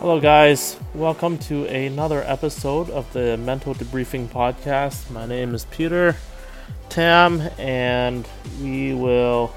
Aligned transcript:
Hello, 0.00 0.20
guys. 0.20 0.78
Welcome 0.94 1.38
to 1.38 1.64
another 1.66 2.22
episode 2.22 2.88
of 2.88 3.12
the 3.12 3.36
Mental 3.36 3.74
Debriefing 3.74 4.28
Podcast. 4.28 5.10
My 5.10 5.26
name 5.26 5.56
is 5.56 5.64
Peter 5.72 6.14
Tam, 6.88 7.40
and 7.58 8.24
we 8.62 8.94
will 8.94 9.52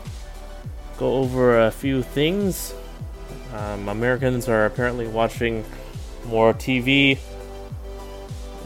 go 0.98 1.14
over 1.18 1.62
a 1.62 1.70
few 1.70 2.02
things. 2.02 2.74
Um, 3.54 3.88
Americans 3.88 4.50
are 4.50 4.66
apparently 4.66 5.08
watching 5.08 5.64
more 6.26 6.56
TV, 6.56 7.20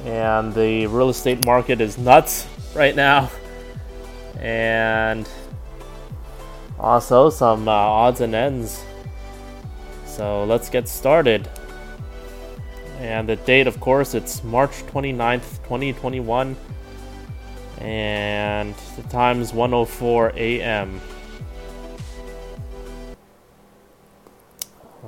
and 0.05 0.53
the 0.53 0.87
real 0.87 1.09
estate 1.09 1.45
market 1.45 1.81
is 1.81 1.97
nuts 1.97 2.47
right 2.73 2.95
now. 2.95 3.29
And 4.39 5.27
also 6.79 7.29
some 7.29 7.67
uh, 7.67 7.71
odds 7.73 8.21
and 8.21 8.33
ends. 8.33 8.81
So 10.05 10.45
let's 10.45 10.69
get 10.69 10.87
started. 10.87 11.49
And 12.99 13.27
the 13.27 13.35
date, 13.35 13.67
of 13.67 13.79
course, 13.79 14.13
it's 14.13 14.43
March 14.43 14.71
29th, 14.87 15.57
2021. 15.63 16.55
And 17.79 18.73
the 18.95 19.03
time 19.03 19.41
is 19.41 19.51
1:04 19.51 20.35
a.m. 20.35 21.01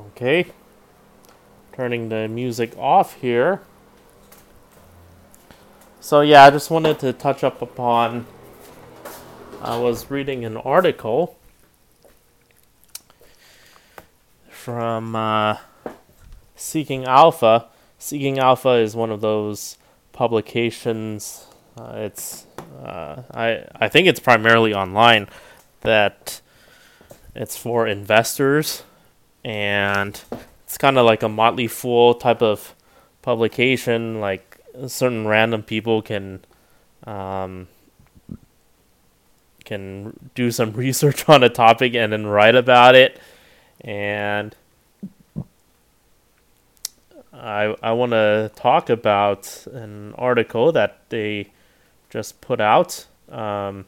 Okay. 0.10 0.48
Turning 1.73 2.10
the 2.10 2.27
music 2.27 2.77
off 2.77 3.13
here. 3.16 3.62
So 5.99 6.22
yeah, 6.22 6.46
I 6.46 6.49
just 6.49 6.70
wanted 6.70 6.99
to 6.99 7.13
touch 7.13 7.44
up 7.44 7.62
upon 7.62 8.26
I 9.62 9.77
was 9.77 10.12
reading 10.12 10.46
an 10.46 10.55
article 10.55 11.35
from 14.49 15.16
uh, 15.16 15.58
Seeking 16.55 17.05
Alpha. 17.05 17.66
Seeking 17.99 18.39
Alpha 18.39 18.73
is 18.73 18.95
one 18.95 19.11
of 19.11 19.21
those 19.21 19.77
publications. 20.12 21.48
Uh, 21.77 21.93
it's 21.95 22.45
uh, 22.84 23.23
I 23.34 23.65
I 23.76 23.87
think 23.87 24.07
it's 24.07 24.20
primarily 24.20 24.73
online 24.73 25.27
that 25.81 26.41
it's 27.35 27.57
for 27.57 27.87
investors 27.87 28.84
and 29.43 30.20
it's 30.63 30.77
kind 30.77 30.98
of 30.98 31.05
like 31.05 31.23
a 31.23 31.29
motley 31.29 31.67
fool 31.67 32.13
type 32.13 32.41
of 32.41 32.76
publication. 33.21 34.20
Like 34.20 34.59
certain 34.87 35.27
random 35.27 35.63
people 35.63 36.01
can 36.01 36.43
um, 37.05 37.67
can 39.65 40.32
do 40.35 40.51
some 40.51 40.71
research 40.73 41.27
on 41.27 41.43
a 41.43 41.49
topic 41.49 41.95
and 41.95 42.11
then 42.11 42.27
write 42.27 42.55
about 42.55 42.95
it 42.95 43.20
and 43.82 44.55
I 47.38 47.76
I 47.84 47.91
want 47.91 48.12
to 48.12 48.52
talk 48.55 48.90
about 48.90 49.68
an 49.71 50.13
article 50.18 50.71
that 50.71 51.02
they 51.10 51.52
just 52.10 52.41
put 52.41 52.60
out, 52.60 53.05
um, 53.29 53.85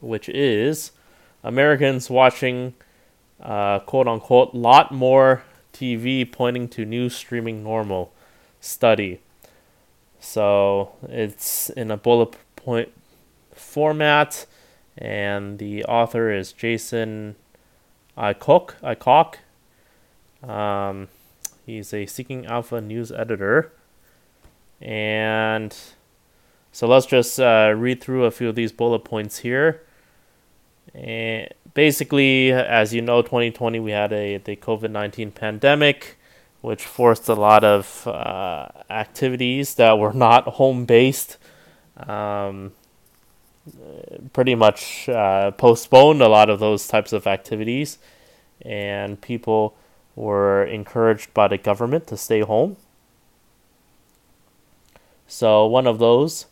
which 0.00 0.28
is 0.28 0.92
Americans 1.42 2.08
watching 2.08 2.74
uh, 3.42 3.80
quote 3.80 4.06
unquote 4.06 4.54
lot 4.54 4.92
more 4.92 5.42
TV, 5.72 6.30
pointing 6.30 6.68
to 6.68 6.84
new 6.84 7.08
streaming 7.08 7.62
normal 7.62 8.12
study. 8.60 9.20
So 10.20 10.92
it's 11.08 11.70
in 11.70 11.90
a 11.90 11.96
bullet 11.96 12.36
point 12.56 12.90
format, 13.54 14.46
and 14.96 15.58
the 15.58 15.84
author 15.84 16.32
is 16.32 16.52
Jason 16.52 17.36
Aycock. 18.16 18.74
Aycock. 18.82 19.36
Um, 20.48 21.08
he's 21.68 21.92
a 21.92 22.06
Seeking 22.06 22.46
Alpha 22.46 22.80
news 22.80 23.12
editor. 23.12 23.72
And 24.80 25.76
so 26.72 26.88
let's 26.88 27.04
just 27.04 27.38
uh, 27.38 27.74
read 27.76 28.00
through 28.00 28.24
a 28.24 28.30
few 28.30 28.48
of 28.48 28.54
these 28.54 28.72
bullet 28.72 29.00
points 29.00 29.38
here. 29.38 29.82
And 30.94 31.48
basically, 31.74 32.52
as 32.52 32.94
you 32.94 33.02
know, 33.02 33.20
2020 33.20 33.80
we 33.80 33.90
had 33.90 34.12
a 34.14 34.38
the 34.38 34.56
COVID 34.56 34.90
19 34.90 35.30
pandemic, 35.32 36.18
which 36.62 36.86
forced 36.86 37.28
a 37.28 37.34
lot 37.34 37.64
of 37.64 38.06
uh, 38.06 38.68
activities 38.88 39.74
that 39.74 39.98
were 39.98 40.14
not 40.14 40.44
home 40.44 40.86
based. 40.86 41.36
Um, 41.98 42.72
pretty 44.32 44.54
much 44.54 45.06
uh, 45.10 45.50
postponed 45.50 46.22
a 46.22 46.28
lot 46.28 46.48
of 46.48 46.60
those 46.60 46.88
types 46.88 47.12
of 47.12 47.26
activities, 47.26 47.98
and 48.62 49.20
people 49.20 49.76
were 50.18 50.64
encouraged 50.64 51.32
by 51.32 51.46
the 51.46 51.56
government 51.56 52.08
to 52.08 52.16
stay 52.16 52.40
home. 52.40 52.76
So, 55.28 55.64
one 55.66 55.86
of 55.86 55.98
those 56.00 56.46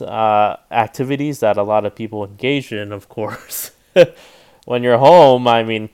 uh, 0.00 0.56
activities 0.70 1.40
that 1.40 1.56
a 1.56 1.64
lot 1.64 1.84
of 1.84 1.96
people 1.96 2.24
engage 2.24 2.72
in, 2.72 2.92
of 2.92 3.08
course, 3.08 3.72
when 4.64 4.84
you're 4.84 4.98
home, 4.98 5.48
I 5.48 5.64
mean, 5.64 5.88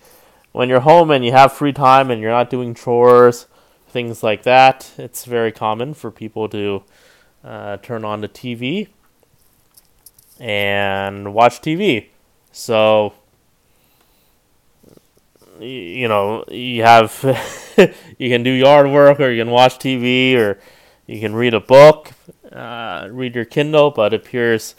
when 0.52 0.68
you're 0.68 0.80
home 0.80 1.10
and 1.10 1.24
you 1.24 1.32
have 1.32 1.54
free 1.54 1.72
time 1.72 2.10
and 2.10 2.20
you're 2.20 2.30
not 2.30 2.50
doing 2.50 2.74
chores, 2.74 3.46
things 3.88 4.22
like 4.22 4.42
that, 4.42 4.90
it's 4.98 5.24
very 5.24 5.52
common 5.52 5.94
for 5.94 6.10
people 6.10 6.46
to 6.50 6.82
uh, 7.42 7.78
turn 7.78 8.04
on 8.04 8.20
the 8.20 8.28
TV 8.28 8.88
and 10.38 11.32
watch 11.32 11.62
TV. 11.62 12.08
So, 12.50 13.14
you 15.60 16.08
know, 16.08 16.44
you 16.48 16.82
have 16.82 17.12
you 18.18 18.28
can 18.30 18.42
do 18.42 18.50
yard 18.50 18.90
work 18.90 19.20
or 19.20 19.30
you 19.30 19.42
can 19.42 19.50
watch 19.50 19.78
TV 19.78 20.36
or 20.36 20.58
you 21.06 21.20
can 21.20 21.34
read 21.34 21.54
a 21.54 21.60
book, 21.60 22.12
uh, 22.50 23.08
read 23.10 23.34
your 23.34 23.44
Kindle, 23.44 23.90
but 23.90 24.12
it 24.14 24.20
appears 24.20 24.74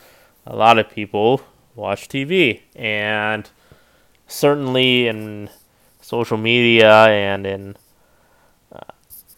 a 0.45 0.55
lot 0.55 0.77
of 0.77 0.89
people 0.89 1.41
watch 1.75 2.07
TV 2.07 2.61
and 2.75 3.49
certainly 4.27 5.07
in 5.07 5.49
social 6.01 6.37
media 6.37 7.05
and 7.05 7.45
in 7.45 7.77
uh, 8.71 8.79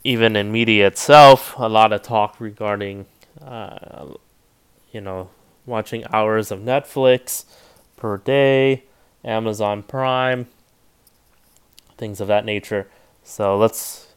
even 0.04 0.36
in 0.36 0.52
media 0.52 0.88
itself, 0.88 1.56
a 1.58 1.70
lot 1.70 1.94
of 1.94 2.02
talk 2.02 2.40
regarding 2.40 3.06
uh, 3.42 4.08
you 4.92 5.02
know 5.02 5.30
watching 5.66 6.06
hours 6.12 6.52
of 6.52 6.60
Netflix 6.60 7.46
per 7.96 8.18
day, 8.18 8.84
Amazon 9.24 9.84
Prime, 9.84 10.48
things 11.98 12.22
of 12.22 12.28
that 12.28 12.46
nature. 12.46 12.88
So 13.24 13.58
let's 13.58 14.14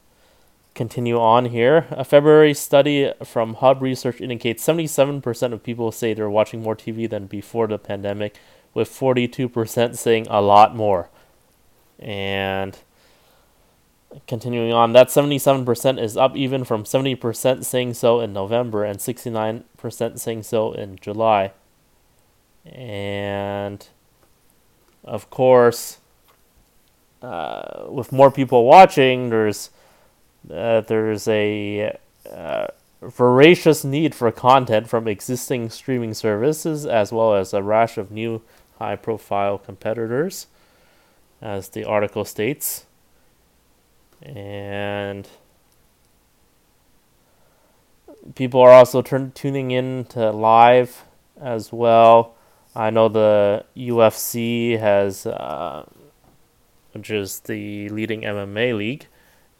continue 0.74 1.18
on 1.18 1.46
here. 1.46 1.86
A 1.90 2.04
February 2.04 2.54
study 2.54 3.12
from 3.24 3.54
Hub 3.54 3.82
Research 3.82 4.20
indicates 4.20 4.64
77% 4.66 5.52
of 5.52 5.62
people 5.62 5.90
say 5.90 6.14
they're 6.14 6.30
watching 6.30 6.62
more 6.62 6.76
TV 6.76 7.10
than 7.10 7.26
before 7.26 7.66
the 7.66 7.78
pandemic, 7.78 8.36
with 8.74 8.88
42% 8.88 9.96
saying 9.96 10.26
a 10.30 10.40
lot 10.40 10.76
more. 10.76 11.10
And 11.98 12.78
continuing 14.26 14.72
on, 14.72 14.92
that 14.92 15.08
77% 15.08 16.00
is 16.00 16.16
up 16.16 16.36
even 16.36 16.64
from 16.64 16.84
70% 16.84 17.64
saying 17.64 17.94
so 17.94 18.20
in 18.20 18.32
November 18.32 18.84
and 18.84 18.98
69% 18.98 20.18
saying 20.18 20.42
so 20.44 20.72
in 20.72 20.96
July. 21.00 21.52
And 22.64 23.86
of 25.04 25.30
course, 25.30 25.98
uh, 27.22 27.86
with 27.88 28.12
more 28.12 28.30
people 28.30 28.64
watching, 28.64 29.30
there's 29.30 29.70
uh, 30.52 30.80
there's 30.82 31.26
a 31.28 31.98
uh, 32.30 32.66
voracious 33.02 33.84
need 33.84 34.14
for 34.14 34.30
content 34.30 34.88
from 34.88 35.08
existing 35.08 35.70
streaming 35.70 36.14
services 36.14 36.86
as 36.86 37.12
well 37.12 37.34
as 37.34 37.52
a 37.52 37.62
rash 37.62 37.98
of 37.98 38.10
new 38.10 38.42
high 38.78 38.96
profile 38.96 39.58
competitors, 39.58 40.46
as 41.42 41.68
the 41.70 41.84
article 41.84 42.24
states 42.24 42.86
and 44.22 45.28
people 48.34 48.60
are 48.60 48.70
also 48.70 49.02
turn, 49.02 49.32
tuning 49.32 49.70
in 49.70 50.04
to 50.06 50.30
live 50.30 51.04
as 51.40 51.72
well. 51.72 52.34
I 52.74 52.90
know 52.90 53.08
the 53.08 53.64
UFC 53.76 54.78
has, 54.78 55.26
uh, 55.26 55.88
which 56.92 57.10
is 57.10 57.40
the 57.40 57.88
leading 57.88 58.22
MMA 58.22 58.76
league, 58.76 59.06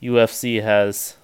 UFC 0.03 0.63
has 0.63 1.17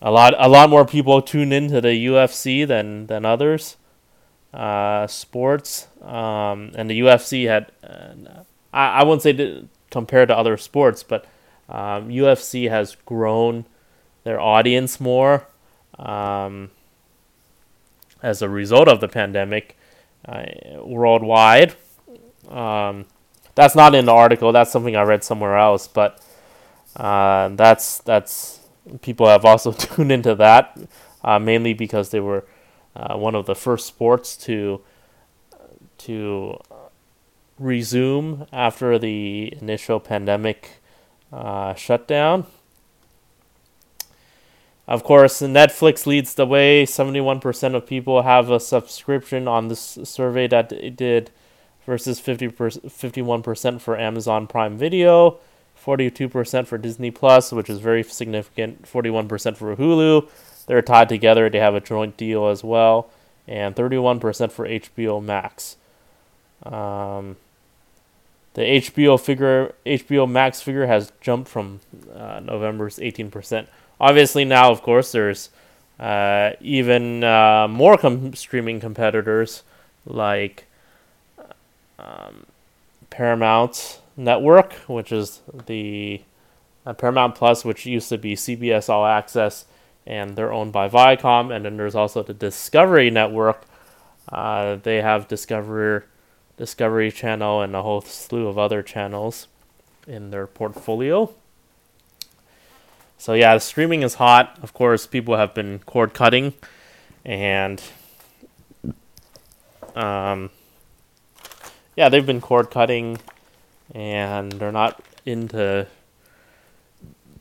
a 0.00 0.10
lot 0.10 0.34
a 0.38 0.48
lot 0.48 0.70
more 0.70 0.84
people 0.84 1.20
tune 1.20 1.52
into 1.52 1.80
the 1.80 2.06
UFC 2.06 2.66
than 2.66 3.06
than 3.06 3.24
others 3.24 3.76
uh, 4.52 5.06
sports. 5.06 5.88
Um, 6.02 6.72
and 6.74 6.88
the 6.88 7.00
UFC 7.00 7.46
had, 7.46 7.72
uh, 7.82 8.42
I 8.72 9.00
I 9.00 9.04
wouldn't 9.04 9.22
say 9.22 9.64
compared 9.90 10.28
to 10.28 10.36
other 10.36 10.56
sports, 10.56 11.02
but 11.02 11.24
um, 11.68 12.08
UFC 12.08 12.68
has 12.68 12.96
grown 13.06 13.66
their 14.24 14.40
audience 14.40 15.00
more 15.00 15.46
um, 15.98 16.70
as 18.22 18.42
a 18.42 18.48
result 18.48 18.88
of 18.88 19.00
the 19.00 19.08
pandemic 19.08 19.76
uh, 20.26 20.44
worldwide. 20.82 21.74
Um, 22.48 23.06
that's 23.58 23.76
not 23.76 23.94
in 23.94 24.06
the 24.06 24.12
article. 24.14 24.52
That's 24.52 24.72
something 24.72 24.96
I 24.96 25.02
read 25.02 25.24
somewhere 25.24 25.58
else. 25.58 25.88
But 25.88 26.20
Uh, 26.96 27.50
that's 27.56 28.00
that's 28.00 28.60
people 29.02 29.26
have 29.28 29.44
also 29.44 29.72
tuned 29.84 30.12
into 30.12 30.34
that 30.36 30.78
uh, 31.24 31.38
mainly 31.38 31.74
because 31.74 32.10
they 32.10 32.20
were 32.20 32.44
uh, 32.96 33.16
one 33.16 33.34
of 33.34 33.46
the 33.46 33.54
first 33.54 33.86
sports 33.86 34.36
to 34.36 34.80
to 35.98 36.58
resume 37.58 38.46
after 38.52 38.98
the 38.98 39.52
initial 39.60 40.00
pandemic 40.00 40.80
uh, 41.32 41.74
shutdown. 41.74 42.46
Of 44.86 45.04
course, 45.04 45.40
Netflix 45.42 46.06
leads 46.06 46.34
the 46.34 46.46
way. 46.46 46.86
71% 46.86 47.74
of 47.74 47.86
people 47.86 48.22
have 48.22 48.50
a 48.50 48.60
subscription 48.60 49.48
on 49.48 49.68
this 49.68 49.98
survey 50.04 50.48
that 50.48 50.72
it 50.72 50.96
did 50.96 51.30
versus 51.88 52.20
50 52.20 52.48
51% 52.48 53.80
for 53.80 53.98
Amazon 53.98 54.46
Prime 54.46 54.76
Video, 54.76 55.38
42% 55.82 56.66
for 56.66 56.76
Disney 56.76 57.10
Plus, 57.10 57.50
which 57.50 57.70
is 57.70 57.78
very 57.78 58.02
significant, 58.02 58.82
41% 58.82 59.56
for 59.56 59.74
Hulu. 59.74 60.28
They're 60.66 60.82
tied 60.82 61.08
together, 61.08 61.48
they 61.48 61.60
have 61.60 61.74
a 61.74 61.80
joint 61.80 62.18
deal 62.18 62.48
as 62.48 62.62
well, 62.62 63.08
and 63.46 63.74
31% 63.74 64.52
for 64.52 64.68
HBO 64.68 65.24
Max. 65.24 65.78
Um, 66.62 67.36
the 68.52 68.62
HBO 68.62 69.18
figure, 69.18 69.74
HBO 69.86 70.30
Max 70.30 70.60
figure 70.60 70.86
has 70.86 71.10
jumped 71.22 71.48
from 71.48 71.80
uh, 72.14 72.40
November's 72.40 72.98
18%. 72.98 73.66
Obviously, 73.98 74.44
now, 74.44 74.70
of 74.70 74.82
course, 74.82 75.12
there's 75.12 75.48
uh, 75.98 76.50
even 76.60 77.24
uh, 77.24 77.66
more 77.66 77.96
com- 77.96 78.34
streaming 78.34 78.78
competitors 78.78 79.62
like 80.04 80.67
um, 81.98 82.46
Paramount 83.10 84.00
Network, 84.16 84.72
which 84.86 85.12
is 85.12 85.40
the 85.66 86.22
uh, 86.86 86.92
Paramount 86.92 87.34
Plus, 87.34 87.64
which 87.64 87.86
used 87.86 88.08
to 88.08 88.18
be 88.18 88.34
CBS 88.34 88.88
All 88.88 89.06
Access, 89.06 89.66
and 90.06 90.36
they're 90.36 90.52
owned 90.52 90.72
by 90.72 90.88
Viacom. 90.88 91.54
And 91.54 91.64
then 91.64 91.76
there's 91.76 91.94
also 91.94 92.22
the 92.22 92.34
Discovery 92.34 93.10
Network. 93.10 93.64
Uh, 94.30 94.76
they 94.76 95.00
have 95.02 95.28
Discovery, 95.28 96.02
Discovery 96.56 97.10
Channel, 97.10 97.62
and 97.62 97.74
a 97.74 97.82
whole 97.82 98.00
slew 98.00 98.48
of 98.48 98.58
other 98.58 98.82
channels 98.82 99.48
in 100.06 100.30
their 100.30 100.46
portfolio. 100.46 101.32
So 103.18 103.34
yeah, 103.34 103.54
the 103.54 103.60
streaming 103.60 104.02
is 104.02 104.14
hot. 104.14 104.58
Of 104.62 104.72
course, 104.72 105.06
people 105.06 105.36
have 105.36 105.52
been 105.52 105.80
cord 105.80 106.14
cutting, 106.14 106.54
and 107.24 107.82
um, 109.96 110.50
yeah, 111.98 112.08
they've 112.08 112.24
been 112.24 112.40
cord 112.40 112.70
cutting, 112.70 113.18
and 113.92 114.52
they're 114.52 114.70
not 114.70 115.02
into 115.26 115.88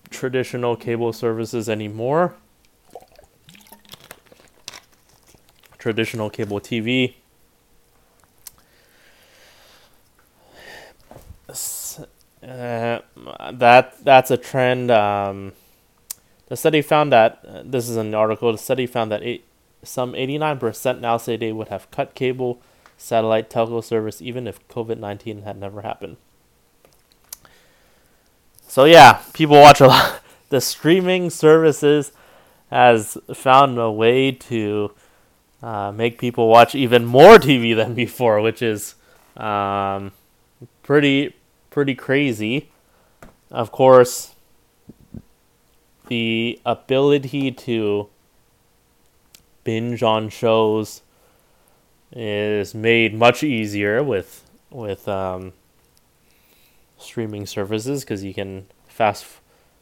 traditional 0.09 0.75
cable 0.75 1.13
services 1.13 1.69
anymore. 1.69 2.33
Traditional 5.77 6.31
cable 6.31 6.59
TV. 6.59 7.13
Uh, 12.41 12.99
that 13.51 14.03
that's 14.03 14.31
a 14.31 14.37
trend. 14.37 14.89
Um, 14.89 15.53
the 16.47 16.57
study 16.57 16.81
found 16.81 17.11
that 17.11 17.45
uh, 17.47 17.61
this 17.63 17.87
is 17.87 17.95
an 17.95 18.15
article. 18.15 18.51
The 18.51 18.57
study 18.57 18.87
found 18.87 19.11
that 19.11 19.21
eight, 19.21 19.45
some 19.83 20.13
89% 20.13 20.99
now 20.99 21.17
say 21.17 21.37
they 21.37 21.51
would 21.51 21.67
have 21.67 21.91
cut 21.91 22.15
cable, 22.15 22.59
satellite, 22.97 23.49
telco 23.49 23.83
service 23.83 24.21
even 24.21 24.47
if 24.47 24.67
COVID 24.67 24.97
19 24.97 25.43
had 25.43 25.57
never 25.57 25.81
happened. 25.81 26.17
So 28.67 28.85
yeah, 28.85 29.21
people 29.33 29.59
watch 29.59 29.79
a 29.81 29.87
lot. 29.87 30.21
The 30.49 30.61
streaming 30.61 31.29
services 31.29 32.13
has 32.71 33.17
found 33.33 33.77
a 33.77 33.91
way 33.91 34.31
to 34.31 34.93
uh, 35.61 35.91
make 35.91 36.17
people 36.17 36.47
watch 36.47 36.73
even 36.73 37.05
more 37.05 37.35
TV 37.35 37.75
than 37.81 37.93
before, 37.93 38.39
which 38.39 38.61
is 38.61 38.95
um, 39.35 40.13
pretty 40.83 41.35
pretty 41.69 41.95
crazy. 41.95 42.71
Of 43.51 43.71
course, 43.73 44.35
the 46.07 46.59
ability 46.65 47.51
to 47.51 48.07
binge 49.63 50.01
on 50.01 50.29
shows 50.29 51.01
is 52.11 52.73
made 52.73 53.13
much 53.13 53.43
easier 53.43 54.03
with 54.03 54.43
with 54.69 55.07
um, 55.07 55.53
streaming 56.97 57.45
services 57.45 58.01
because 58.03 58.23
you 58.23 58.33
can 58.33 58.65
fast 58.87 59.25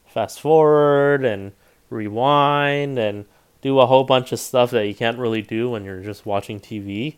fast 0.07 0.39
forward 0.39 1.25
and 1.25 1.51
rewind 1.89 2.97
and 2.97 3.25
do 3.61 3.79
a 3.79 3.85
whole 3.85 4.03
bunch 4.03 4.31
of 4.31 4.39
stuff 4.39 4.71
that 4.71 4.87
you 4.87 4.95
can't 4.95 5.17
really 5.17 5.41
do 5.41 5.69
when 5.69 5.83
you're 5.83 6.01
just 6.01 6.25
watching 6.25 6.59
TV. 6.59 7.15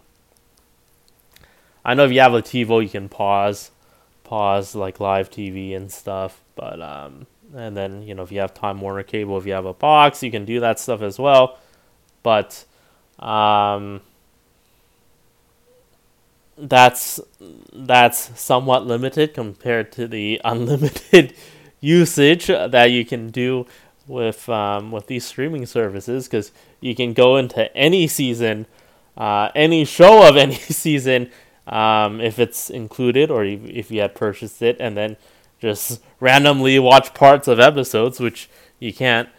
I 1.83 1.93
know 1.93 2.05
if 2.05 2.11
you 2.11 2.19
have 2.19 2.33
a 2.33 2.41
TiVo, 2.41 2.83
you 2.83 2.89
can 2.89 3.09
pause 3.09 3.71
pause 4.23 4.75
like 4.75 4.99
live 4.99 5.29
TV 5.29 5.75
and 5.75 5.89
stuff, 5.89 6.41
but 6.55 6.81
um, 6.81 7.27
and 7.55 7.77
then 7.77 8.03
you 8.03 8.13
know 8.13 8.23
if 8.23 8.31
you 8.31 8.39
have 8.39 8.53
Time 8.53 8.81
Warner 8.81 9.03
Cable, 9.03 9.37
if 9.37 9.45
you 9.45 9.53
have 9.53 9.65
a 9.65 9.73
box, 9.73 10.21
you 10.21 10.31
can 10.31 10.43
do 10.45 10.59
that 10.59 10.79
stuff 10.79 11.01
as 11.01 11.17
well. 11.17 11.57
But 12.23 12.65
um, 13.19 14.01
that's 16.57 17.19
that's 17.73 18.39
somewhat 18.39 18.85
limited 18.85 19.33
compared 19.33 19.91
to 19.93 20.07
the 20.07 20.41
unlimited 20.45 21.33
usage 21.79 22.47
that 22.47 22.91
you 22.91 23.05
can 23.05 23.29
do 23.29 23.65
with 24.07 24.47
um, 24.49 24.91
with 24.91 25.07
these 25.07 25.25
streaming 25.25 25.65
services 25.65 26.27
because 26.27 26.51
you 26.79 26.95
can 26.95 27.13
go 27.13 27.37
into 27.37 27.75
any 27.75 28.07
season, 28.07 28.65
uh, 29.17 29.49
any 29.55 29.85
show 29.85 30.27
of 30.27 30.37
any 30.37 30.55
season 30.55 31.29
um, 31.67 32.21
if 32.21 32.39
it's 32.39 32.69
included 32.69 33.29
or 33.29 33.43
if 33.43 33.91
you 33.91 34.01
had 34.01 34.15
purchased 34.15 34.61
it, 34.61 34.77
and 34.79 34.97
then 34.97 35.17
just 35.59 36.01
randomly 36.19 36.79
watch 36.79 37.13
parts 37.13 37.47
of 37.47 37.59
episodes, 37.59 38.19
which 38.19 38.49
you 38.79 38.93
can't 38.93 39.29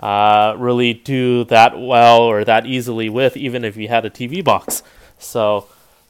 uh, 0.00 0.54
really 0.58 0.92
do 0.92 1.44
that 1.44 1.78
well 1.78 2.20
or 2.20 2.44
that 2.44 2.66
easily 2.66 3.08
with, 3.08 3.36
even 3.36 3.64
if 3.64 3.76
you 3.76 3.88
had 3.88 4.04
a 4.04 4.10
TV 4.10 4.42
box. 4.42 4.82
So 5.18 5.66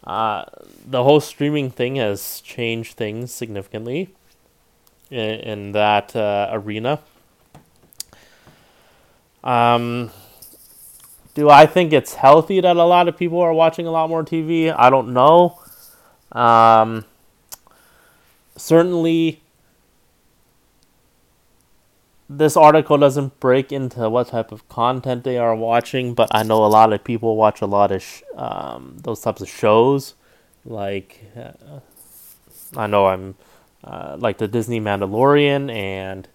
uh, 0.06 0.44
the 0.86 1.02
whole 1.02 1.20
streaming 1.20 1.70
thing 1.70 1.96
has 1.96 2.40
changed 2.42 2.96
things 2.96 3.32
significantly 3.32 4.14
in, 5.10 5.18
in 5.18 5.72
that 5.72 6.14
uh, 6.14 6.48
arena. 6.52 7.00
Um, 9.42 10.10
do 11.34 11.50
I 11.50 11.66
think 11.66 11.92
it's 11.92 12.14
healthy 12.14 12.60
that 12.60 12.76
a 12.76 12.84
lot 12.84 13.08
of 13.08 13.16
people 13.16 13.40
are 13.40 13.52
watching 13.52 13.86
a 13.86 13.90
lot 13.90 14.08
more 14.08 14.24
TV? 14.24 14.74
I 14.76 14.90
don't 14.90 15.12
know. 15.12 15.60
Um, 16.32 17.04
certainly, 18.56 19.40
this 22.28 22.56
article 22.56 22.98
doesn't 22.98 23.38
break 23.40 23.72
into 23.72 24.08
what 24.10 24.28
type 24.28 24.50
of 24.50 24.68
content 24.68 25.24
they 25.24 25.38
are 25.38 25.54
watching, 25.54 26.14
but 26.14 26.28
I 26.32 26.42
know 26.42 26.64
a 26.64 26.66
lot 26.66 26.92
of 26.92 27.04
people 27.04 27.36
watch 27.36 27.60
a 27.60 27.66
lot 27.66 27.92
of 27.92 28.02
sh- 28.02 28.22
um, 28.34 28.96
those 29.02 29.20
types 29.20 29.40
of 29.40 29.48
shows. 29.48 30.14
Like, 30.64 31.24
uh, 31.36 31.80
I 32.76 32.88
know 32.88 33.06
I'm 33.06 33.36
uh, 33.84 34.16
like 34.18 34.38
the 34.38 34.48
Disney 34.48 34.80
Mandalorian 34.80 35.72
and 35.72 36.28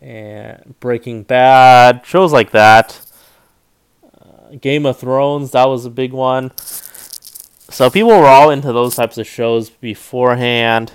and 0.00 0.74
Breaking 0.80 1.22
Bad 1.22 2.02
shows 2.04 2.32
like 2.32 2.50
that. 2.50 3.00
Uh, 4.04 4.56
Game 4.60 4.86
of 4.86 4.98
Thrones 4.98 5.52
that 5.52 5.66
was 5.66 5.84
a 5.84 5.90
big 5.90 6.12
one. 6.12 6.50
So 6.58 7.88
people 7.88 8.10
were 8.10 8.26
all 8.26 8.50
into 8.50 8.72
those 8.72 8.96
types 8.96 9.16
of 9.18 9.28
shows 9.28 9.70
beforehand 9.70 10.92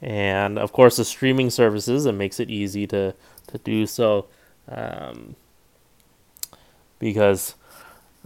and 0.00 0.58
of 0.58 0.72
course 0.72 0.96
the 0.96 1.04
streaming 1.04 1.50
services 1.50 2.06
it 2.06 2.12
makes 2.12 2.38
it 2.38 2.50
easy 2.50 2.86
to 2.86 3.14
to 3.46 3.58
do 3.58 3.86
so 3.86 4.26
um, 4.68 5.34
because 6.98 7.54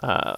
uh, 0.02 0.35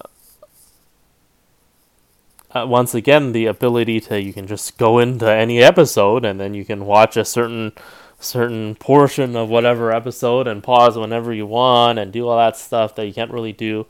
uh, 2.51 2.67
once 2.67 2.95
again 2.95 3.33
the 3.33 3.47
ability 3.47 4.01
to 4.01 4.21
you 4.21 4.33
can 4.33 4.47
just 4.47 4.79
go 4.79 4.99
into 4.99 5.29
any 5.29 5.61
episode 5.63 6.25
and 6.25 6.39
then 6.39 6.55
you 6.55 6.65
can 6.65 6.85
watch 6.85 7.17
a 7.17 7.25
certain 7.25 7.73
certain 8.21 8.75
portion 8.77 9.37
of 9.37 9.49
whatever 9.49 9.93
episode 9.93 10.47
and 10.47 10.63
pause 10.63 10.97
whenever 10.97 11.33
you 11.33 11.47
want 11.47 11.99
and 11.99 12.13
do 12.13 12.29
all 12.29 12.39
that 12.39 12.57
stuff 12.57 12.95
that 12.95 13.07
you 13.07 13.13
can't 13.13 13.31
really 13.31 13.53
do 13.53 13.87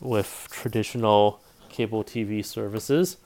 with 0.00 0.48
traditional 0.50 1.40
cable 1.68 2.04
TV 2.04 2.44
services 2.44 3.16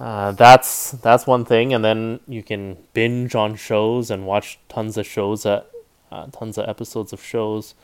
uh, 0.00 0.32
that's 0.32 0.92
that's 0.92 1.26
one 1.26 1.44
thing, 1.44 1.74
and 1.74 1.84
then 1.84 2.20
you 2.26 2.42
can 2.42 2.78
binge 2.94 3.34
on 3.34 3.54
shows 3.54 4.10
and 4.10 4.26
watch 4.26 4.58
tons 4.68 4.96
of 4.96 5.06
shows 5.06 5.44
at 5.44 5.70
uh, 6.10 6.26
tons 6.28 6.56
of 6.58 6.68
episodes 6.68 7.12
of 7.12 7.22
shows 7.22 7.74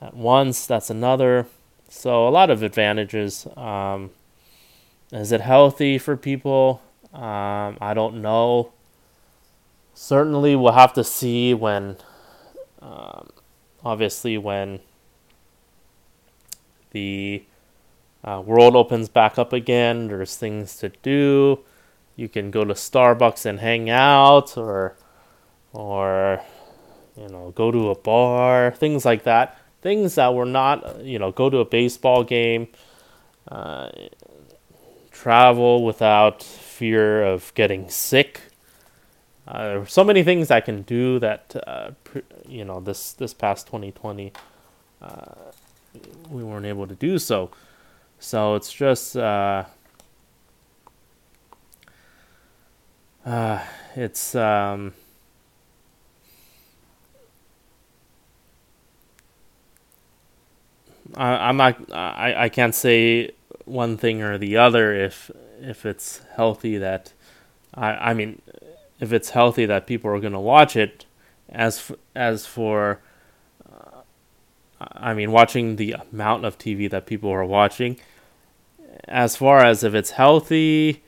at 0.00 0.14
once. 0.14 0.66
That's 0.66 0.88
another. 0.90 1.46
So 1.88 2.26
a 2.26 2.30
lot 2.30 2.50
of 2.50 2.62
advantages. 2.62 3.46
Um, 3.56 4.10
is 5.12 5.30
it 5.30 5.42
healthy 5.42 5.98
for 5.98 6.16
people? 6.16 6.80
Um, 7.12 7.78
I 7.80 7.92
don't 7.94 8.22
know. 8.22 8.72
certainly 9.96 10.54
we'll 10.54 10.72
have 10.72 10.92
to 10.92 11.02
see 11.02 11.54
when, 11.54 11.96
um, 12.80 13.30
obviously, 13.84 14.38
when 14.38 14.78
the 16.90 17.42
uh, 18.24 18.42
world 18.44 18.74
opens 18.74 19.08
back 19.08 19.38
up 19.38 19.52
again, 19.52 20.08
there's 20.08 20.36
things 20.36 20.76
to 20.78 20.88
do. 21.02 21.60
You 22.16 22.28
can 22.28 22.50
go 22.50 22.64
to 22.64 22.74
Starbucks 22.74 23.44
and 23.46 23.60
hang 23.60 23.90
out, 23.90 24.56
or, 24.56 24.96
or, 25.72 26.40
you 27.16 27.28
know, 27.28 27.52
go 27.54 27.70
to 27.70 27.90
a 27.90 27.94
bar, 27.94 28.72
things 28.72 29.04
like 29.04 29.24
that. 29.24 29.58
Things 29.82 30.14
that 30.16 30.34
were 30.34 30.46
not, 30.46 31.04
you 31.04 31.18
know, 31.18 31.30
go 31.30 31.50
to 31.50 31.58
a 31.58 31.64
baseball 31.64 32.24
game, 32.24 32.68
uh, 33.48 33.90
travel 35.10 35.84
without 35.84 36.42
fear 36.42 37.22
of 37.22 37.52
getting 37.54 37.88
sick. 37.88 38.40
Uh, 39.46 39.84
so 39.84 40.02
many 40.02 40.24
things 40.24 40.50
I 40.50 40.60
can 40.60 40.82
do 40.82 41.18
that, 41.20 41.54
uh, 41.66 41.90
you 42.48 42.64
know, 42.64 42.80
this 42.80 43.12
this 43.12 43.32
past 43.32 43.66
2020, 43.66 44.32
uh, 45.00 45.34
we 46.30 46.42
weren't 46.42 46.66
able 46.66 46.86
to 46.86 46.94
do 46.94 47.18
so. 47.18 47.50
So 48.18 48.54
it's 48.56 48.72
just, 48.72 49.16
uh, 49.16 49.64
uh, 53.24 53.60
it's, 53.94 54.34
um, 54.34 54.92
I, 61.14 61.48
I'm 61.48 61.56
not, 61.56 61.92
I, 61.92 62.34
I 62.44 62.48
can't 62.48 62.74
say 62.74 63.32
one 63.64 63.96
thing 63.96 64.22
or 64.22 64.38
the 64.38 64.56
other 64.56 64.94
if 64.94 65.30
if 65.60 65.84
it's 65.86 66.20
healthy 66.36 66.78
that 66.78 67.12
I 67.74 68.10
I 68.10 68.14
mean 68.14 68.42
if 69.00 69.12
it's 69.12 69.30
healthy 69.30 69.66
that 69.66 69.86
people 69.86 70.10
are 70.10 70.20
going 70.20 70.32
to 70.34 70.40
watch 70.40 70.76
it 70.76 71.06
as 71.48 71.78
f- 71.90 71.98
as 72.14 72.46
for 72.46 73.00
I 74.80 75.14
mean 75.14 75.32
watching 75.32 75.76
the 75.76 75.96
amount 76.12 76.44
of 76.44 76.58
TV 76.58 76.90
that 76.90 77.06
people 77.06 77.30
are 77.30 77.44
watching 77.44 77.98
as 79.04 79.36
far 79.36 79.64
as 79.64 79.84
if 79.84 79.94
it's 79.94 80.10
healthy 80.10 81.02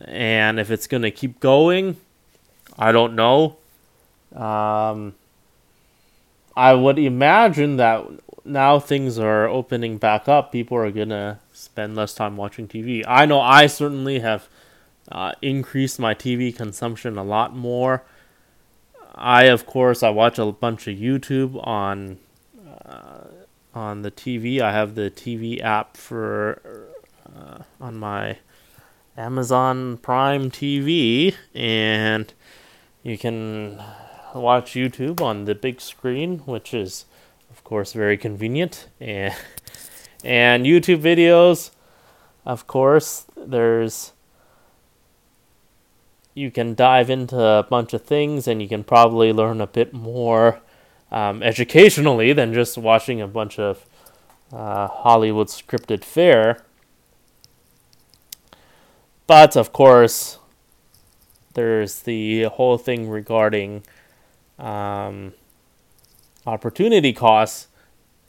and 0.00 0.58
if 0.58 0.70
it's 0.70 0.86
going 0.86 1.02
to 1.02 1.10
keep 1.10 1.40
going 1.40 1.96
I 2.78 2.92
don't 2.92 3.14
know 3.14 3.56
um 4.34 5.14
I 6.56 6.74
would 6.74 6.98
imagine 6.98 7.76
that 7.76 8.06
now 8.44 8.78
things 8.78 9.18
are 9.18 9.46
opening 9.46 9.98
back 9.98 10.28
up 10.28 10.52
people 10.52 10.76
are 10.76 10.90
going 10.90 11.10
to 11.10 11.38
spend 11.52 11.94
less 11.94 12.14
time 12.14 12.36
watching 12.36 12.66
TV. 12.66 13.04
I 13.06 13.24
know 13.26 13.40
I 13.40 13.66
certainly 13.66 14.18
have 14.20 14.48
uh, 15.10 15.32
increased 15.40 15.98
my 15.98 16.14
TV 16.14 16.54
consumption 16.54 17.16
a 17.16 17.24
lot 17.24 17.54
more. 17.54 18.02
I, 19.14 19.44
of 19.44 19.66
course, 19.66 20.02
I 20.02 20.10
watch 20.10 20.38
a 20.38 20.50
bunch 20.52 20.88
of 20.88 20.96
YouTube 20.96 21.64
on 21.66 22.18
on 23.74 24.02
the 24.02 24.10
TV. 24.10 24.60
I 24.60 24.72
have 24.72 24.94
the 24.94 25.10
TV 25.10 25.62
app 25.62 25.96
for 25.96 26.88
uh, 27.34 27.62
on 27.80 27.96
my 27.96 28.38
Amazon 29.16 29.98
Prime 29.98 30.50
TV, 30.50 31.34
and 31.54 32.32
you 33.02 33.18
can 33.18 33.82
watch 34.34 34.72
YouTube 34.72 35.20
on 35.20 35.44
the 35.44 35.54
big 35.54 35.80
screen, 35.80 36.38
which 36.40 36.72
is, 36.72 37.04
of 37.50 37.62
course, 37.64 37.92
very 37.92 38.16
convenient. 38.16 38.88
And 39.00 39.34
and 40.24 40.64
YouTube 40.64 41.02
videos, 41.02 41.70
of 42.46 42.66
course, 42.66 43.26
there's 43.36 44.12
you 46.34 46.50
can 46.50 46.74
dive 46.74 47.10
into 47.10 47.38
a 47.38 47.66
bunch 47.68 47.92
of 47.92 48.02
things 48.02 48.48
and 48.48 48.62
you 48.62 48.68
can 48.68 48.84
probably 48.84 49.32
learn 49.32 49.60
a 49.60 49.66
bit 49.66 49.92
more 49.92 50.60
um, 51.12 51.42
educationally 51.42 52.32
than 52.32 52.52
just 52.52 52.76
watching 52.76 53.20
a 53.20 53.28
bunch 53.28 53.60
of 53.60 53.86
uh, 54.52 54.88
Hollywood 54.88 55.46
scripted 55.46 56.02
fare. 56.02 56.64
But 59.28 59.56
of 59.56 59.72
course, 59.72 60.38
there's 61.54 62.00
the 62.00 62.44
whole 62.44 62.78
thing 62.78 63.08
regarding 63.08 63.84
um, 64.58 65.34
opportunity 66.44 67.12
costs 67.12 67.68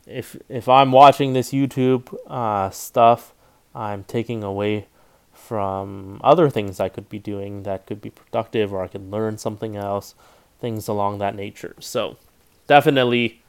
if 0.05 0.35
if 0.49 0.67
I'm 0.67 0.91
watching 0.91 1.33
this 1.33 1.51
YouTube 1.51 2.13
uh, 2.27 2.69
stuff, 2.69 3.33
I'm 3.73 4.03
taking 4.03 4.43
away 4.43 4.87
from 5.33 6.21
other 6.23 6.49
things 6.49 6.79
I 6.79 6.89
could 6.89 7.09
be 7.09 7.19
doing 7.19 7.63
that 7.63 7.85
could 7.85 8.01
be 8.01 8.09
productive, 8.09 8.73
or 8.73 8.83
I 8.83 8.87
could 8.87 9.09
learn 9.09 9.37
something 9.37 9.75
else, 9.75 10.15
things 10.59 10.87
along 10.87 11.19
that 11.19 11.35
nature. 11.35 11.75
So 11.79 12.17
definitely, 12.67 13.41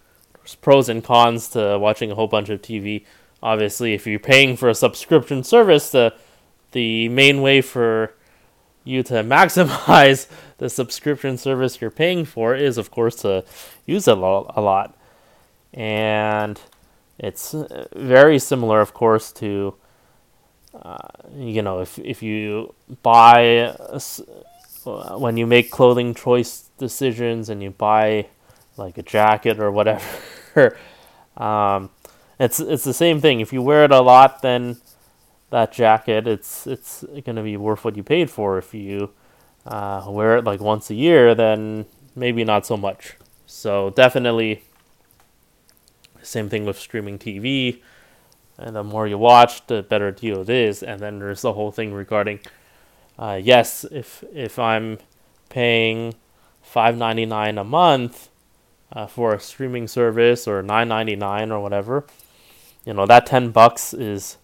pros 0.60 0.88
and 0.88 1.02
cons 1.02 1.48
to 1.48 1.78
watching 1.78 2.10
a 2.10 2.14
whole 2.14 2.26
bunch 2.28 2.48
of 2.48 2.60
TV. 2.62 3.04
Obviously, 3.42 3.94
if 3.94 4.06
you're 4.06 4.18
paying 4.18 4.56
for 4.56 4.68
a 4.68 4.74
subscription 4.74 5.44
service, 5.44 5.90
the 5.90 6.14
the 6.72 7.08
main 7.08 7.40
way 7.40 7.60
for 7.60 8.14
you 8.84 9.02
to 9.04 9.14
maximize 9.22 10.28
the 10.58 10.68
subscription 10.68 11.36
service 11.36 11.80
you're 11.80 11.90
paying 11.90 12.24
for 12.24 12.54
is, 12.54 12.78
of 12.78 12.90
course, 12.90 13.16
to 13.16 13.44
use 13.86 14.08
it 14.08 14.16
a 14.16 14.20
lot 14.20 14.96
and 15.74 16.60
it's 17.18 17.52
uh, 17.52 17.86
very 17.94 18.38
similar, 18.38 18.80
of 18.80 18.94
course, 18.94 19.32
to 19.32 19.74
uh, 20.74 20.96
you 21.36 21.62
know 21.62 21.80
if 21.80 21.98
if 21.98 22.22
you 22.22 22.74
buy 23.02 23.40
a, 23.40 24.00
uh, 24.86 25.18
when 25.18 25.36
you 25.36 25.46
make 25.46 25.70
clothing 25.70 26.14
choice 26.14 26.70
decisions 26.78 27.48
and 27.48 27.62
you 27.62 27.70
buy 27.70 28.26
like 28.76 28.98
a 28.98 29.02
jacket 29.02 29.58
or 29.60 29.70
whatever. 29.70 30.06
um, 31.36 31.90
it's 32.38 32.60
it's 32.60 32.84
the 32.84 32.94
same 32.94 33.20
thing. 33.20 33.40
If 33.40 33.52
you 33.52 33.62
wear 33.62 33.84
it 33.84 33.92
a 33.92 34.00
lot, 34.00 34.42
then 34.42 34.76
that 35.50 35.72
jacket 35.72 36.26
it's 36.26 36.66
it's 36.66 37.04
going 37.24 37.36
to 37.36 37.42
be 37.42 37.56
worth 37.56 37.84
what 37.84 37.96
you 37.96 38.02
paid 38.02 38.30
for. 38.30 38.58
If 38.58 38.74
you 38.74 39.10
uh, 39.66 40.04
wear 40.08 40.38
it 40.38 40.44
like 40.44 40.60
once 40.60 40.90
a 40.90 40.94
year, 40.94 41.34
then 41.34 41.86
maybe 42.16 42.44
not 42.44 42.66
so 42.66 42.76
much. 42.76 43.16
So 43.46 43.90
definitely 43.90 44.62
same 46.22 46.48
thing 46.48 46.64
with 46.64 46.78
streaming 46.78 47.18
TV. 47.18 47.80
And 48.56 48.76
the 48.76 48.84
more 48.84 49.06
you 49.06 49.18
watch, 49.18 49.66
the 49.66 49.82
better 49.82 50.12
deal 50.12 50.40
it 50.42 50.48
is. 50.48 50.82
And 50.82 51.00
then 51.00 51.18
there's 51.18 51.42
the 51.42 51.52
whole 51.52 51.72
thing 51.72 51.92
regarding, 51.92 52.40
uh, 53.18 53.40
yes, 53.42 53.84
if 53.90 54.24
if 54.32 54.58
I'm 54.58 54.98
paying 55.48 56.14
five 56.62 56.96
ninety 56.96 57.26
nine 57.26 57.58
a 57.58 57.64
month 57.64 58.28
uh, 58.92 59.06
for 59.06 59.34
a 59.34 59.40
streaming 59.40 59.88
service 59.88 60.46
or 60.46 60.62
nine 60.62 60.88
ninety 60.88 61.16
nine 61.16 61.50
or 61.50 61.60
whatever, 61.60 62.06
you 62.84 62.94
know 62.94 63.06
that 63.06 63.26
ten 63.26 63.50
bucks 63.50 63.94
is 63.94 64.36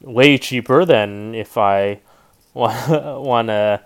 way 0.00 0.38
cheaper 0.38 0.84
than 0.84 1.34
if 1.34 1.56
I 1.56 2.00
want 2.54 3.48
to 3.48 3.80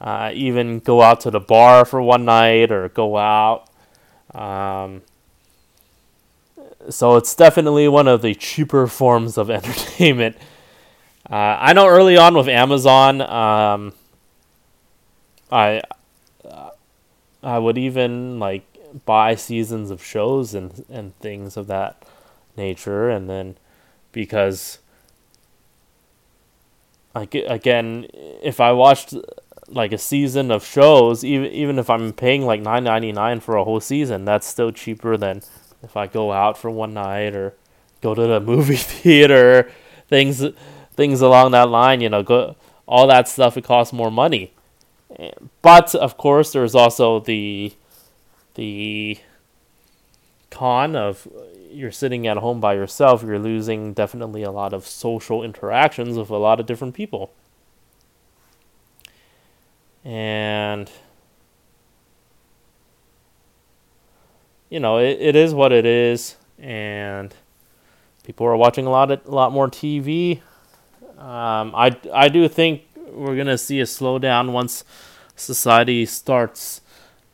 uh, 0.00 0.30
even 0.34 0.78
go 0.80 1.02
out 1.02 1.20
to 1.20 1.30
the 1.30 1.40
bar 1.40 1.84
for 1.84 2.00
one 2.02 2.24
night 2.24 2.72
or 2.72 2.88
go 2.88 3.16
out. 3.16 3.68
Um, 4.34 5.02
so 6.88 7.16
it's 7.16 7.34
definitely 7.34 7.88
one 7.88 8.08
of 8.08 8.22
the 8.22 8.34
cheaper 8.34 8.86
forms 9.00 9.38
of 9.38 9.50
entertainment. 9.50 10.36
Uh, 11.30 11.56
I 11.60 11.72
know 11.74 11.86
early 11.86 12.16
on 12.16 12.34
with 12.34 12.48
Amazon, 12.48 13.20
um, 13.20 13.92
I 15.52 15.82
I 17.42 17.58
would 17.58 17.78
even 17.78 18.38
like 18.38 18.64
buy 19.04 19.34
seasons 19.34 19.90
of 19.90 20.04
shows 20.04 20.54
and 20.54 20.84
and 20.88 21.16
things 21.20 21.56
of 21.56 21.66
that 21.68 22.04
nature, 22.56 23.08
and 23.10 23.28
then 23.28 23.56
because 24.12 24.78
like 27.14 27.34
again, 27.34 28.06
if 28.42 28.60
I 28.60 28.72
watched 28.72 29.14
like 29.68 29.92
a 29.92 29.98
season 29.98 30.50
of 30.50 30.64
shows, 30.64 31.24
even 31.24 31.50
even 31.52 31.78
if 31.78 31.90
I'm 31.90 32.12
paying 32.12 32.44
like 32.44 32.60
nine 32.60 32.84
ninety 32.84 33.12
nine 33.12 33.40
for 33.40 33.56
a 33.56 33.64
whole 33.64 33.80
season, 33.80 34.24
that's 34.24 34.46
still 34.46 34.72
cheaper 34.72 35.16
than 35.16 35.42
if 35.82 35.96
I 35.96 36.06
go 36.06 36.32
out 36.32 36.58
for 36.58 36.70
one 36.70 36.94
night 36.94 37.34
or 37.34 37.54
go 38.00 38.14
to 38.14 38.26
the 38.26 38.40
movie 38.52 38.76
theater, 38.76 39.70
things 40.08 40.44
things 40.94 41.20
along 41.20 41.52
that 41.52 41.68
line, 41.68 42.00
you 42.00 42.08
know, 42.08 42.22
go 42.22 42.56
all 42.86 43.06
that 43.06 43.28
stuff 43.28 43.56
it 43.56 43.64
costs 43.64 43.92
more 43.92 44.10
money. 44.10 44.52
But 45.62 45.94
of 45.94 46.16
course 46.16 46.52
there's 46.52 46.74
also 46.74 47.20
the 47.20 47.72
the 48.54 49.18
con 50.50 50.96
of 50.96 51.28
you're 51.70 51.92
sitting 51.92 52.26
at 52.26 52.36
home 52.36 52.60
by 52.60 52.74
yourself, 52.74 53.22
you're 53.22 53.38
losing 53.38 53.92
definitely 53.92 54.42
a 54.42 54.50
lot 54.50 54.72
of 54.72 54.86
social 54.86 55.42
interactions 55.42 56.16
with 56.16 56.30
a 56.30 56.36
lot 56.36 56.60
of 56.60 56.66
different 56.66 56.94
people. 56.94 57.32
And 60.04 60.90
you 64.68 64.80
know, 64.80 64.98
it, 64.98 65.18
it 65.20 65.36
is 65.36 65.52
what 65.52 65.72
it 65.72 65.84
is, 65.84 66.36
and 66.58 67.34
people 68.24 68.46
are 68.46 68.56
watching 68.56 68.86
a 68.86 68.90
lot 68.90 69.10
of, 69.10 69.26
a 69.26 69.30
lot 69.30 69.52
more 69.52 69.68
TV. 69.68 70.40
Um, 71.18 71.74
I 71.74 71.96
I 72.12 72.28
do 72.28 72.48
think 72.48 72.82
we're 73.12 73.36
gonna 73.36 73.58
see 73.58 73.80
a 73.80 73.84
slowdown 73.84 74.52
once 74.52 74.84
society 75.36 76.06
starts 76.06 76.80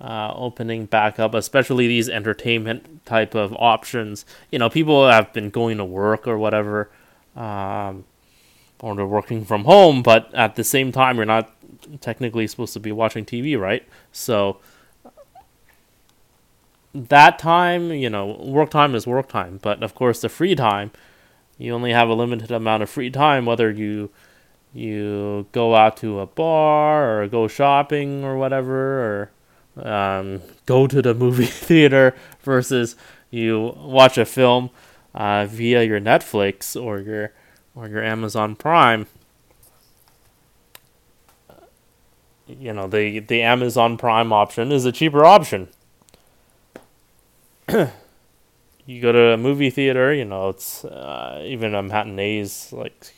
uh, 0.01 0.33
opening 0.35 0.87
back 0.87 1.19
up, 1.19 1.35
especially 1.35 1.87
these 1.87 2.09
entertainment 2.09 3.05
type 3.07 3.35
of 3.35 3.55
options. 3.59 4.25
You 4.51 4.59
know, 4.59 4.69
people 4.69 5.09
have 5.09 5.33
been 5.33 5.51
going 5.51 5.79
to 5.79 5.85
work 5.85 6.27
or 6.27 6.37
whatever, 6.39 6.91
um, 7.35 8.05
or 8.81 8.95
they're 8.95 9.07
working 9.07 9.45
from 9.45 9.65
home, 9.65 10.03
but 10.03 10.33
at 10.35 10.57
the 10.57 10.65
same 10.65 10.93
time, 10.93 11.17
you're 11.17 11.25
not 11.25 11.51
technically 12.01 12.47
supposed 12.47 12.73
to 12.75 12.81
be 12.81 12.93
watching 12.93 13.25
TV, 13.25 13.59
right? 13.59 13.87
So 14.13 14.59
that 16.95 17.39
time, 17.39 17.93
you 17.93 18.11
know, 18.11 18.39
work 18.43 18.71
time 18.71 18.95
is 18.95 19.07
work 19.07 19.29
time, 19.29 19.59
but 19.63 19.83
of 19.83 19.95
course, 19.95 20.21
the 20.21 20.29
free 20.29 20.55
time, 20.55 20.91
you 21.59 21.73
only 21.73 21.93
have 21.93 22.09
a 22.09 22.15
limited 22.15 22.51
amount 22.51 22.83
of 22.83 22.91
free 22.91 23.11
time, 23.11 23.47
whether 23.47 23.71
you 23.71 24.11
you 24.75 25.47
go 25.53 25.75
out 25.75 25.97
to 25.97 26.21
a 26.21 26.27
bar 26.27 27.23
or 27.23 27.29
go 27.29 27.49
shopping 27.49 28.25
or 28.25 28.37
whatever, 28.37 29.01
or 29.01 29.31
um, 29.77 30.43
go 30.65 30.87
to 30.87 31.03
the 31.03 31.15
movie 31.15 31.47
theater 31.69 32.15
versus 32.43 32.97
you 33.31 33.75
watch 33.77 34.19
a 34.19 34.25
film 34.25 34.71
uh, 35.15 35.47
via 35.47 35.83
your 35.83 36.01
Netflix 36.01 36.81
or 36.81 37.01
your 37.01 37.33
or 37.75 37.89
your 37.89 38.03
Amazon 38.03 38.57
Prime. 38.57 39.07
You 42.47 42.73
know 42.73 42.87
the 42.87 43.19
the 43.19 43.43
Amazon 43.43 43.97
Prime 43.97 44.33
option 44.33 44.71
is 44.71 44.85
a 44.85 44.93
cheaper 44.93 45.25
option. 45.25 45.69
you 47.69 49.01
go 49.03 49.11
to 49.11 49.33
a 49.33 49.37
movie 49.37 49.71
theater, 49.71 50.15
you 50.15 50.25
know 50.25 50.51
it's 50.51 50.85
uh, 50.85 51.43
even 51.45 51.75
a 51.75 51.83
matinee's 51.83 52.73
like 52.73 53.13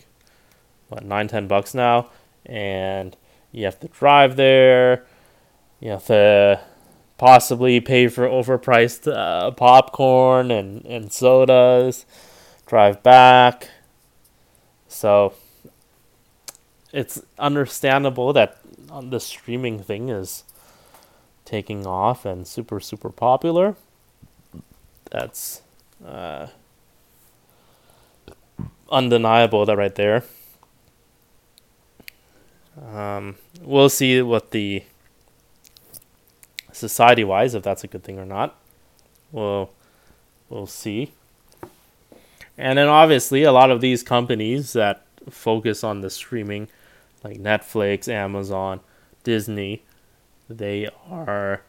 what 0.89 1.05
nine 1.05 1.29
ten 1.29 1.47
bucks 1.47 1.75
now, 1.75 2.09
and 2.47 3.17
you 3.53 3.67
have 3.67 3.79
to 3.81 3.89
drive 3.89 4.37
there. 4.37 5.05
You 5.81 5.93
have 5.93 6.07
to 6.07 6.61
possibly 7.19 7.81
pay 7.81 8.09
for 8.09 8.27
overpriced 8.27 9.13
uh, 9.13 9.51
popcorn 9.53 10.51
and, 10.51 10.85
and 10.87 11.13
sodas, 11.13 12.07
drive 12.67 13.03
back. 13.03 13.71
So 14.89 15.35
it's 16.93 17.23
understandable 17.39 18.33
that 18.33 18.59
the 19.03 19.21
streaming 19.21 19.81
thing 19.81 20.09
is 20.09 20.45
taking 21.45 21.87
off 21.87 22.25
and 22.25 22.47
super, 22.47 22.81
super 22.81 23.11
popular. 23.11 23.77
That's 25.11 25.63
uh, 26.05 26.49
undeniable, 28.91 29.65
that 29.67 29.77
right 29.77 29.95
there. 29.95 30.25
Um, 32.93 33.37
we'll 33.63 33.89
see 33.89 34.23
what 34.23 34.51
the 34.51 34.85
society 36.79 37.25
wise 37.25 37.55
if 37.55 37.63
that's 37.63 37.85
a 37.85 37.89
good 37.89 38.05
thing 38.05 38.19
or 38.19 38.27
not. 38.27 38.57
We'll 39.33 39.71
we'll 40.49 40.67
see. 40.67 41.13
And 42.57 42.79
then 42.79 42.89
obviously 42.89 43.43
a 43.45 43.53
lot 43.53 43.71
of 43.71 43.81
these 43.81 44.03
companies 44.03 44.73
that 44.73 45.05
focus 45.31 45.85
on 45.85 46.01
the 46.01 46.11
streaming 46.11 46.69
like 47.23 47.39
Netflix, 47.39 48.09
Amazon, 48.09 48.81
Disney, 49.23 49.83
they 50.49 50.89
are 51.09 51.63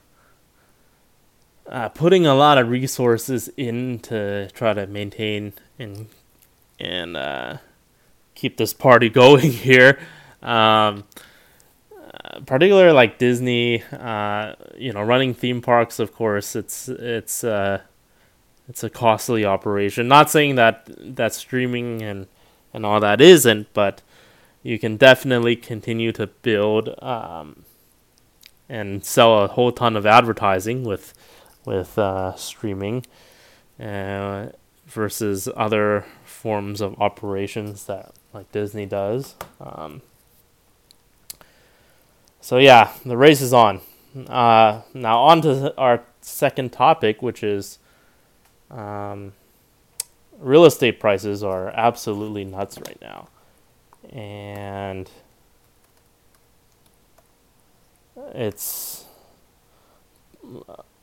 uh, 1.67 1.89
putting 1.89 2.25
a 2.25 2.33
lot 2.33 2.57
of 2.57 2.69
resources 2.69 3.49
in 3.57 3.99
to 3.99 4.49
try 4.51 4.73
to 4.73 4.87
maintain 4.87 5.53
and 5.77 6.07
and 6.79 7.17
uh, 7.17 7.57
keep 8.35 8.57
this 8.57 8.73
party 8.73 9.09
going 9.23 9.51
here. 9.51 9.99
Um, 10.41 11.03
particularly 12.45 12.91
like 12.91 13.17
Disney, 13.17 13.83
uh, 13.91 14.55
you 14.77 14.93
know, 14.93 15.01
running 15.01 15.33
theme 15.33 15.61
parks. 15.61 15.99
Of 15.99 16.13
course, 16.13 16.55
it's 16.55 16.89
it's 16.89 17.43
uh, 17.43 17.81
it's 18.67 18.83
a 18.83 18.89
costly 18.89 19.45
operation. 19.45 20.07
Not 20.07 20.29
saying 20.29 20.55
that 20.55 20.87
that 21.15 21.33
streaming 21.33 22.01
and 22.01 22.27
and 22.73 22.85
all 22.85 22.99
that 22.99 23.21
isn't, 23.21 23.73
but 23.73 24.01
you 24.63 24.77
can 24.77 24.97
definitely 24.97 25.55
continue 25.55 26.11
to 26.11 26.27
build 26.27 26.95
um, 27.01 27.63
and 28.67 29.03
sell 29.03 29.43
a 29.43 29.47
whole 29.47 29.71
ton 29.71 29.95
of 29.95 30.05
advertising 30.05 30.83
with 30.83 31.13
with 31.65 31.97
uh, 31.97 32.35
streaming 32.35 33.05
uh, 33.79 34.47
versus 34.85 35.47
other 35.55 36.05
forms 36.23 36.81
of 36.81 36.99
operations 37.01 37.85
that 37.85 38.13
like 38.33 38.51
Disney 38.51 38.85
does. 38.85 39.35
Um, 39.59 40.01
so 42.41 42.57
yeah, 42.57 42.91
the 43.05 43.17
race 43.17 43.41
is 43.41 43.53
on. 43.53 43.81
Uh, 44.27 44.81
now 44.93 45.19
on 45.19 45.41
to 45.41 45.75
our 45.77 46.01
second 46.21 46.71
topic, 46.71 47.21
which 47.21 47.43
is 47.43 47.79
um, 48.71 49.33
real 50.39 50.65
estate 50.65 50.99
prices 50.99 51.43
are 51.43 51.69
absolutely 51.69 52.43
nuts 52.43 52.77
right 52.79 52.99
now, 53.01 53.27
and 54.11 55.09
it's. 58.33 59.05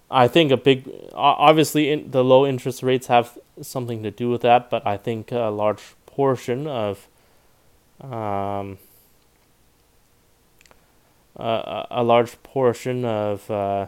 I 0.08 0.28
think 0.28 0.52
a 0.52 0.56
big, 0.56 0.88
obviously, 1.14 1.90
in, 1.90 2.10
the 2.10 2.22
low 2.22 2.46
interest 2.46 2.82
rates 2.82 3.08
have 3.08 3.36
something 3.60 4.02
to 4.04 4.10
do 4.10 4.30
with 4.30 4.42
that, 4.42 4.70
but 4.70 4.86
I 4.86 4.96
think 4.96 5.32
a 5.32 5.50
large 5.50 5.82
portion 6.06 6.66
of 6.66 7.08
um, 8.00 8.78
a 11.36 12.02
large 12.02 12.42
portion 12.42 13.04
of 13.04 13.50
uh, 13.50 13.86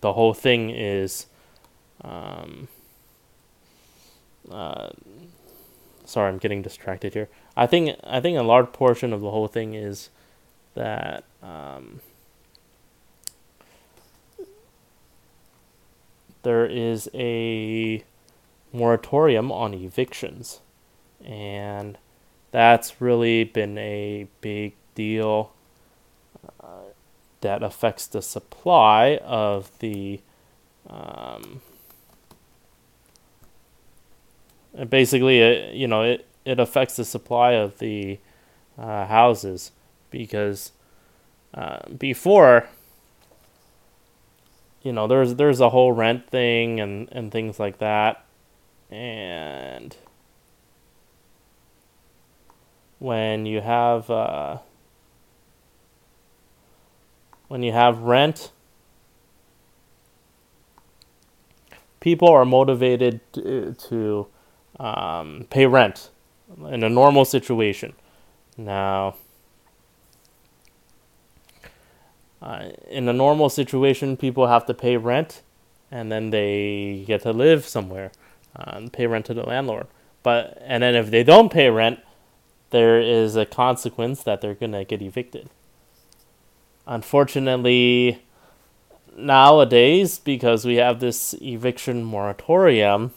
the 0.00 0.12
whole 0.12 0.34
thing 0.34 0.70
is 0.70 1.26
um, 2.02 2.68
uh, 4.50 4.90
sorry 6.04 6.28
I'm 6.28 6.38
getting 6.38 6.62
distracted 6.62 7.14
here. 7.14 7.28
I 7.56 7.66
think 7.66 7.96
I 8.04 8.20
think 8.20 8.38
a 8.38 8.42
large 8.42 8.72
portion 8.72 9.12
of 9.12 9.20
the 9.20 9.30
whole 9.30 9.48
thing 9.48 9.74
is 9.74 10.10
that 10.74 11.24
um, 11.42 12.00
there 16.42 16.66
is 16.66 17.08
a 17.14 18.04
moratorium 18.72 19.52
on 19.52 19.74
evictions. 19.74 20.60
And 21.24 21.98
that's 22.50 23.00
really 23.00 23.44
been 23.44 23.78
a 23.78 24.26
big 24.40 24.74
deal 24.94 25.52
uh, 26.60 26.90
that 27.40 27.62
affects 27.62 28.06
the 28.06 28.22
supply 28.22 29.18
of 29.24 29.70
the 29.78 30.20
um, 30.88 31.60
basically 34.88 35.40
it, 35.40 35.74
you 35.74 35.86
know 35.86 36.02
it, 36.02 36.26
it 36.44 36.58
affects 36.58 36.96
the 36.96 37.04
supply 37.04 37.52
of 37.52 37.78
the 37.78 38.18
uh, 38.78 39.06
houses 39.06 39.72
because 40.10 40.72
uh, 41.54 41.80
before 41.98 42.68
you 44.82 44.92
know 44.92 45.06
there's 45.06 45.36
there's 45.36 45.60
a 45.60 45.70
whole 45.70 45.92
rent 45.92 46.28
thing 46.28 46.80
and 46.80 47.08
and 47.12 47.30
things 47.30 47.58
like 47.58 47.78
that. 47.78 48.24
And 48.90 49.96
when 52.98 53.46
you 53.46 53.60
have 53.62 54.10
uh, 54.10 54.58
when 57.52 57.62
you 57.62 57.70
have 57.70 57.98
rent, 57.98 58.50
people 62.00 62.28
are 62.28 62.46
motivated 62.46 63.20
to, 63.34 63.74
to 63.74 64.26
um, 64.80 65.46
pay 65.50 65.66
rent 65.66 66.08
in 66.70 66.82
a 66.82 66.88
normal 66.88 67.26
situation. 67.26 67.92
Now, 68.56 69.16
uh, 72.40 72.70
in 72.88 73.06
a 73.06 73.12
normal 73.12 73.50
situation, 73.50 74.16
people 74.16 74.46
have 74.46 74.64
to 74.64 74.72
pay 74.72 74.96
rent 74.96 75.42
and 75.90 76.10
then 76.10 76.30
they 76.30 77.04
get 77.06 77.20
to 77.20 77.32
live 77.32 77.66
somewhere, 77.66 78.12
uh, 78.56 78.80
pay 78.92 79.06
rent 79.06 79.26
to 79.26 79.34
the 79.34 79.42
landlord. 79.42 79.88
But 80.22 80.56
and 80.64 80.82
then 80.82 80.94
if 80.94 81.10
they 81.10 81.22
don't 81.22 81.52
pay 81.52 81.68
rent, 81.68 82.00
there 82.70 82.98
is 82.98 83.36
a 83.36 83.44
consequence 83.44 84.22
that 84.22 84.40
they're 84.40 84.54
gonna 84.54 84.86
get 84.86 85.02
evicted 85.02 85.50
unfortunately, 86.86 88.22
nowadays, 89.16 90.18
because 90.18 90.64
we 90.64 90.76
have 90.76 91.00
this 91.00 91.34
eviction 91.40 92.04
moratorium, 92.04 93.12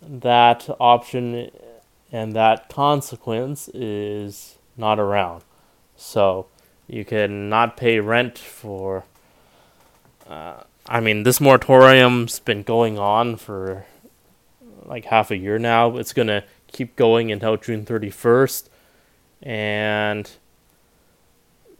that 0.00 0.68
option 0.80 1.50
and 2.10 2.34
that 2.34 2.68
consequence 2.68 3.68
is 3.68 4.56
not 4.76 4.98
around. 4.98 5.42
So 5.96 6.46
you 6.86 7.04
can 7.04 7.48
not 7.48 7.76
pay 7.76 8.00
rent 8.00 8.38
for. 8.38 9.04
Uh, 10.28 10.62
I 10.88 11.00
mean, 11.00 11.22
this 11.22 11.40
moratorium's 11.40 12.40
been 12.40 12.62
going 12.62 12.98
on 12.98 13.36
for 13.36 13.86
like 14.84 15.06
half 15.06 15.30
a 15.30 15.36
year 15.36 15.58
now. 15.58 15.96
It's 15.96 16.12
gonna 16.12 16.44
keep 16.66 16.96
going 16.96 17.30
until 17.32 17.56
June 17.56 17.84
thirty 17.84 18.10
first, 18.10 18.68
and 19.40 20.30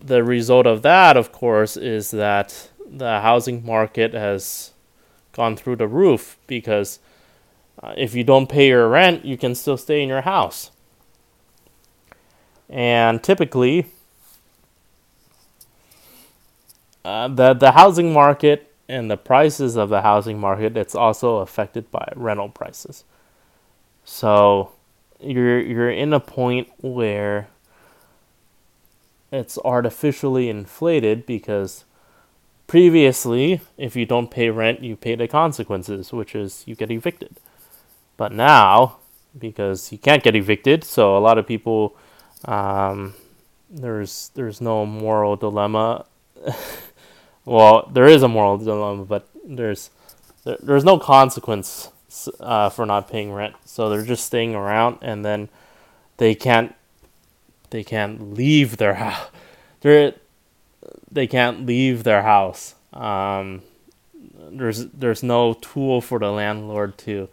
the 0.05 0.25
result 0.25 0.67
of 0.67 0.83
that, 0.83 1.17
of 1.17 1.33
course, 1.33 1.77
is 1.77 2.11
that 2.11 2.71
the 2.87 3.21
housing 3.21 3.65
market 3.65 4.13
has 4.13 4.73
gone 5.33 5.57
through 5.57 5.77
the 5.77 5.89
roof 5.89 6.39
because 6.47 6.99
uh, 7.83 7.95
if 7.97 8.15
you 8.15 8.25
don't 8.25 8.49
pay 8.49 8.69
your 8.69 8.89
rent, 8.89 9.25
you 9.25 9.37
can 9.37 9.55
still 9.55 9.77
stay 9.77 10.03
in 10.03 10.09
your 10.09 10.23
house. 10.23 10.71
And 12.69 13.23
typically, 13.23 13.87
uh, 17.05 17.29
the 17.29 17.55
the 17.55 17.73
housing 17.73 18.13
market 18.13 18.73
and 18.89 19.11
the 19.11 19.17
prices 19.17 19.77
of 19.77 19.89
the 19.89 20.03
housing 20.03 20.39
market 20.39 20.77
it's 20.77 20.95
also 20.95 21.39
affected 21.39 21.91
by 21.91 22.13
rental 22.17 22.49
prices. 22.49 23.05
So 24.05 24.73
you're 25.21 25.61
you're 25.61 25.91
in 25.91 26.13
a 26.13 26.21
point 26.21 26.69
where 26.81 27.49
it's 29.33 29.59
artificially 29.65 30.49
inflated 30.51 31.27
because 31.27 31.85
previously 32.67 33.61
if 33.77 33.97
you 33.97 34.07
don't 34.07 34.31
pay 34.31 34.51
rent 34.51 34.83
you 34.83 34.95
pay 34.95 35.15
the 35.15 35.27
consequences 35.27 36.13
which 36.13 36.35
is 36.35 36.63
you 36.67 36.75
get 36.75 36.91
evicted. 36.91 37.37
But 38.17 38.33
now 38.33 38.99
because 39.37 39.91
you 39.91 39.99
can't 39.99 40.23
get 40.23 40.37
evicted 40.37 40.85
so 40.85 41.17
a 41.17 41.21
lot 41.21 41.39
of 41.39 41.47
people 41.47 41.97
um, 42.45 43.15
there's 43.71 44.31
there's 44.35 44.61
no 44.61 44.87
moral 44.87 45.37
dilemma. 45.37 46.05
Well 47.45 47.91
there 47.93 48.07
is 48.07 48.23
a 48.23 48.29
moral 48.29 48.59
dilemma 48.59 49.05
but 49.05 49.27
there's 49.45 49.91
there, 50.45 50.59
there's 50.63 50.85
no 50.85 50.97
consequence 50.99 51.91
uh, 52.39 52.69
for 52.69 52.87
not 52.87 53.09
paying 53.11 53.33
rent. 53.33 53.57
So 53.65 53.89
they're 53.89 54.05
just 54.05 54.25
staying 54.27 54.55
around 54.55 54.99
and 55.03 55.25
then 55.25 55.49
they 56.19 56.37
can't 56.37 56.75
they 57.73 57.83
can't 57.83 58.35
leave 58.35 58.77
their 58.77 58.95
house. 58.95 59.31
They 59.81 60.15
they 61.11 61.27
can't 61.27 61.67
leave 61.67 62.05
their 62.05 62.23
house. 62.23 62.75
Um, 62.93 63.63
there's 64.51 64.87
there's 64.89 65.23
no 65.23 65.55
tool 65.55 66.01
for 66.01 66.19
the 66.19 66.31
landlord 66.31 66.99
to 66.99 67.29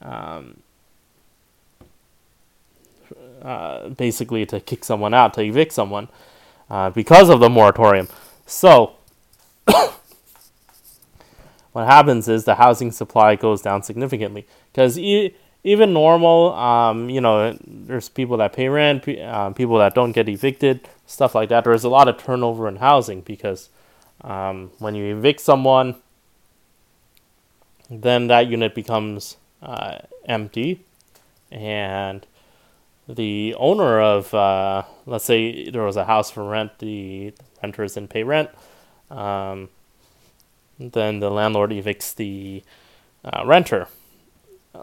um, 0.00 0.56
uh, 3.42 3.90
basically 3.90 4.46
to 4.46 4.60
kick 4.60 4.82
someone 4.82 5.12
out 5.12 5.34
to 5.34 5.42
evict 5.42 5.72
someone 5.72 6.08
uh, 6.70 6.88
because 6.90 7.28
of 7.28 7.40
the 7.40 7.50
moratorium. 7.50 8.08
So 8.46 8.96
what 11.72 11.86
happens 11.86 12.28
is 12.28 12.44
the 12.44 12.54
housing 12.54 12.90
supply 12.92 13.36
goes 13.36 13.60
down 13.60 13.82
significantly 13.82 14.46
because 14.72 14.98
e- 14.98 15.34
even 15.66 15.92
normal, 15.92 16.54
um, 16.54 17.10
you 17.10 17.20
know, 17.20 17.58
there's 17.66 18.08
people 18.08 18.36
that 18.36 18.52
pay 18.52 18.68
rent, 18.68 19.08
uh, 19.08 19.50
people 19.50 19.78
that 19.78 19.96
don't 19.96 20.12
get 20.12 20.28
evicted, 20.28 20.88
stuff 21.06 21.34
like 21.34 21.48
that. 21.48 21.64
There's 21.64 21.82
a 21.82 21.88
lot 21.88 22.06
of 22.06 22.18
turnover 22.18 22.68
in 22.68 22.76
housing 22.76 23.22
because 23.22 23.68
um, 24.20 24.70
when 24.78 24.94
you 24.94 25.16
evict 25.16 25.40
someone, 25.40 25.96
then 27.90 28.28
that 28.28 28.46
unit 28.46 28.76
becomes 28.76 29.38
uh, 29.60 29.98
empty, 30.26 30.84
and 31.50 32.24
the 33.08 33.52
owner 33.58 34.00
of, 34.00 34.32
uh, 34.34 34.84
let's 35.04 35.24
say 35.24 35.68
there 35.68 35.82
was 35.82 35.96
a 35.96 36.04
house 36.04 36.30
for 36.30 36.48
rent, 36.48 36.78
the 36.78 37.32
renters 37.60 37.94
didn't 37.94 38.10
pay 38.10 38.22
rent, 38.22 38.50
um, 39.10 39.68
then 40.78 41.18
the 41.18 41.30
landlord 41.30 41.70
evicts 41.70 42.14
the 42.14 42.62
uh, 43.24 43.42
renter 43.44 43.88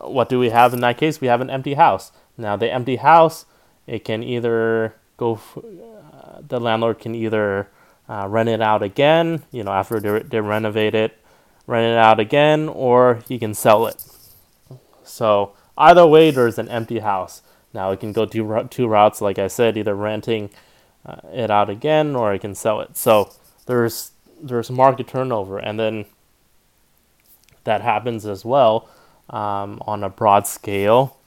what 0.01 0.29
do 0.29 0.39
we 0.39 0.49
have 0.49 0.73
in 0.73 0.81
that 0.81 0.97
case? 0.97 1.21
We 1.21 1.27
have 1.27 1.41
an 1.41 1.49
empty 1.49 1.73
house. 1.73 2.11
Now, 2.37 2.55
the 2.55 2.71
empty 2.71 2.97
house, 2.97 3.45
it 3.87 4.03
can 4.05 4.23
either 4.23 4.95
go, 5.17 5.35
f- 5.35 5.57
uh, 5.57 6.41
the 6.47 6.59
landlord 6.59 6.99
can 6.99 7.15
either 7.15 7.69
uh, 8.09 8.27
rent 8.29 8.49
it 8.49 8.61
out 8.61 8.83
again, 8.83 9.43
you 9.51 9.63
know, 9.63 9.71
after 9.71 9.99
they, 9.99 10.19
they 10.19 10.41
renovate 10.41 10.95
it, 10.95 11.17
rent 11.67 11.85
it 11.85 11.97
out 11.97 12.19
again, 12.19 12.67
or 12.69 13.21
he 13.27 13.37
can 13.37 13.53
sell 13.53 13.87
it. 13.87 14.03
So, 15.03 15.53
either 15.77 16.07
way, 16.07 16.31
there's 16.31 16.57
an 16.57 16.69
empty 16.69 16.99
house. 16.99 17.41
Now, 17.73 17.91
it 17.91 17.99
can 17.99 18.13
go 18.13 18.25
two, 18.25 18.67
two 18.69 18.87
routes, 18.87 19.21
like 19.21 19.39
I 19.39 19.47
said, 19.47 19.77
either 19.77 19.95
renting 19.95 20.49
uh, 21.05 21.17
it 21.31 21.51
out 21.51 21.69
again 21.69 22.15
or 22.15 22.33
it 22.33 22.39
can 22.39 22.55
sell 22.55 22.81
it. 22.81 22.97
So, 22.97 23.31
there's 23.65 24.11
there's 24.41 24.69
market 24.69 25.07
turnover, 25.07 25.57
and 25.57 25.79
then 25.79 26.05
that 27.63 27.81
happens 27.81 28.25
as 28.25 28.43
well 28.43 28.89
um, 29.33 29.81
on 29.87 30.03
a 30.03 30.09
broad 30.09 30.45
scale 30.47 31.17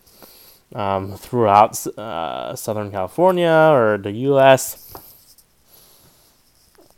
um, 0.74 1.16
throughout 1.16 1.84
uh, 1.98 2.54
Southern 2.54 2.90
California 2.90 3.70
or 3.72 3.98
the 3.98 4.12
U.S. 4.30 4.94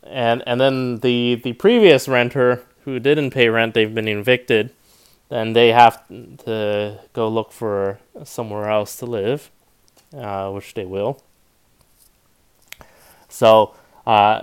And 0.05 0.43
and 0.47 0.61
then 0.61 1.01
the 1.01 1.41
the 1.43 1.55
previous 1.55 2.09
renter 2.09 2.63
who 2.85 3.01
didn't 3.01 3.31
pay 3.31 3.49
rent, 3.49 3.75
they've 3.75 3.95
been 3.95 4.09
evicted. 4.09 4.71
Then 5.29 5.53
they 5.53 5.73
have 5.73 6.07
to 6.09 7.01
go 7.13 7.29
look 7.29 7.53
for 7.53 7.99
somewhere 8.25 8.71
else 8.71 8.97
to 8.97 9.07
live, 9.07 9.51
uh, 10.17 10.51
which 10.51 10.73
they 10.73 10.87
will. 10.87 11.21
So, 13.29 13.75
uh, 14.07 14.43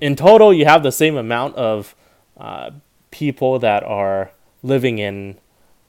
in 0.00 0.16
total, 0.16 0.52
you 0.52 0.64
have 0.64 0.82
the 0.82 0.90
same 0.90 1.16
amount 1.16 1.54
of 1.54 1.94
uh, 2.36 2.72
people 3.12 3.60
that 3.60 3.84
are 3.84 4.32
living 4.66 4.98
in 4.98 5.38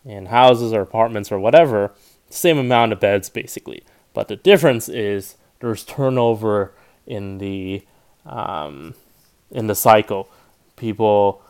in 0.05 0.27
houses 0.27 0.71
or 0.71 0.81
apartments 0.81 1.31
or 1.31 1.39
whatever, 1.39 1.93
same 2.29 2.57
amount 2.57 2.93
of 2.93 2.99
beds 2.99 3.29
basically. 3.29 3.83
But 4.13 4.29
the 4.29 4.35
difference 4.37 4.87
is 4.87 5.35
there's 5.59 5.83
turnover 5.83 6.73
in 7.05 7.39
the 7.39 7.83
um, 8.25 8.93
in 9.51 9.67
the 9.67 9.75
cycle. 9.75 10.29
People 10.75 11.41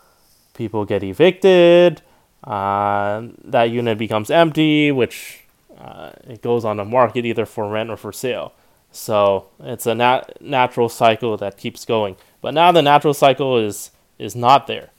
people 0.53 0.85
get 0.85 1.03
evicted. 1.03 2.01
Uh, 2.43 3.27
that 3.43 3.65
unit 3.65 3.97
becomes 3.97 4.29
empty, 4.29 4.91
which 4.91 5.43
uh, 5.77 6.11
it 6.27 6.41
goes 6.41 6.63
on 6.63 6.77
the 6.77 6.85
market 6.85 7.25
either 7.25 7.45
for 7.45 7.69
rent 7.69 7.89
or 7.89 7.97
for 7.97 8.11
sale. 8.11 8.53
So 8.91 9.49
it's 9.59 9.85
a 9.85 9.93
nat- 9.93 10.41
natural 10.41 10.89
cycle 10.89 11.37
that 11.37 11.57
keeps 11.57 11.85
going. 11.85 12.15
But 12.41 12.53
now 12.53 12.71
the 12.71 12.81
natural 12.81 13.13
cycle 13.13 13.57
is 13.57 13.91
is 14.17 14.35
not 14.35 14.67
there. 14.67 14.89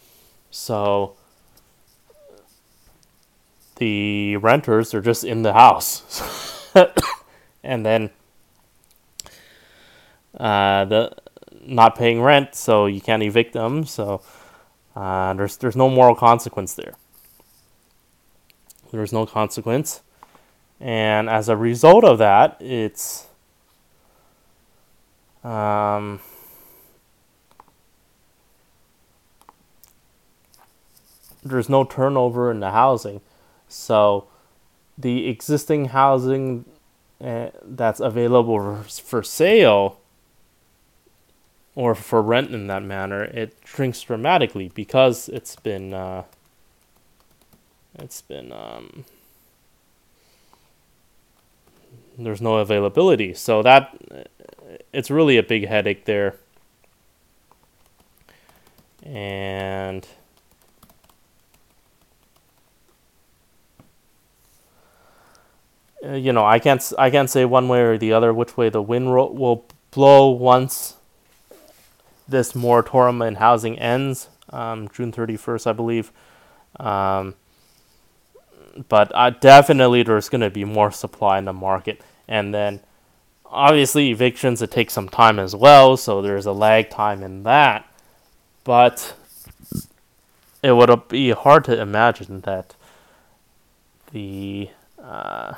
So 0.51 1.17
the 3.79 4.37
renters 4.37 4.93
are 4.95 5.01
just 5.01 5.25
in 5.25 5.43
the 5.43 5.53
house. 5.53 6.73
and 7.65 7.85
then 7.85 8.11
uh, 10.39 10.85
the 10.85 11.17
not 11.63 11.97
paying 11.97 12.23
rent, 12.23 12.55
so 12.55 12.87
you 12.87 13.01
can't 13.01 13.23
evict 13.23 13.53
them. 13.53 13.85
So 13.85 14.23
uh, 14.95 15.35
there's 15.35 15.57
there's 15.57 15.77
no 15.77 15.89
moral 15.89 16.15
consequence 16.15 16.75
there. 16.75 16.95
There's 18.91 19.13
no 19.13 19.27
consequence, 19.27 20.03
and 20.81 21.29
as 21.29 21.49
a 21.49 21.57
result 21.57 22.05
of 22.05 22.19
that, 22.19 22.57
it's 22.61 23.27
um, 25.45 26.21
there's 31.45 31.69
no 31.69 31.85
turnover 31.85 32.51
in 32.51 32.61
the 32.61 32.71
housing. 32.71 33.21
So 33.69 34.27
the 34.97 35.29
existing 35.29 35.87
housing 35.87 36.65
uh, 37.23 37.49
that's 37.63 38.01
available 38.01 38.83
for 38.85 39.23
sale 39.23 40.01
or 41.75 41.95
for 41.95 42.21
rent 42.21 42.51
in 42.51 42.67
that 42.67 42.83
manner, 42.83 43.25
it 43.25 43.57
shrinks 43.65 44.03
dramatically 44.03 44.71
because 44.75 45.29
it's 45.29 45.55
been 45.57 45.95
uh, 45.95 46.25
it's 47.99 48.21
been 48.23 48.53
um, 48.53 49.05
there's 52.19 52.41
no 52.41 52.57
availability. 52.57 53.33
So 53.35 53.63
that 53.63 53.97
it's 54.93 55.11
really 55.11 55.37
a 55.37 55.43
big 55.43 55.69
headache 55.69 56.05
there. 56.05 56.37
And 59.05 60.07
you 66.03 66.33
know, 66.33 66.45
I 66.45 66.59
can't 66.59 66.93
I 66.99 67.11
can't 67.11 67.31
say 67.31 67.45
one 67.45 67.69
way 67.69 67.81
or 67.83 67.99
the 67.99 68.13
other 68.13 68.33
which 68.33 68.57
way 68.57 68.69
the 68.69 68.83
wind 68.83 69.13
ro- 69.13 69.31
will 69.31 69.67
blow 69.91 70.31
once 70.31 70.97
this 72.29 72.55
moratorium 72.55 73.23
in 73.23 73.37
housing 73.37 73.79
ends, 73.79 74.29
um, 74.51 74.89
June 74.89 75.13
thirty 75.13 75.37
first, 75.37 75.67
I 75.67 75.73
believe. 75.73 76.13
Um, 76.79 77.35
but 78.89 79.11
uh, 79.15 79.31
definitely 79.31 80.03
there's 80.03 80.29
going 80.29 80.43
to 80.43 80.51
be 80.51 80.65
more 80.65 80.93
supply 80.93 81.39
in 81.39 81.47
the 81.47 81.53
market, 81.53 82.01
and 82.29 82.55
then 82.55 82.81
obviously 83.47 84.11
evictions 84.11 84.63
it 84.63 84.71
takes 84.71 84.93
some 84.93 85.09
time 85.09 85.39
as 85.39 85.57
well, 85.57 85.97
so 85.97 86.23
there's 86.23 86.47
a 86.47 86.53
lag 86.53 86.91
time 86.91 87.23
in 87.23 87.43
that. 87.43 87.85
But 88.63 89.15
it 90.63 90.73
would 90.73 91.09
be 91.09 91.31
hard 91.31 91.65
to 91.65 91.81
imagine 91.81 92.43
that 92.43 92.75
the 94.13 94.71
uh, 95.03 95.55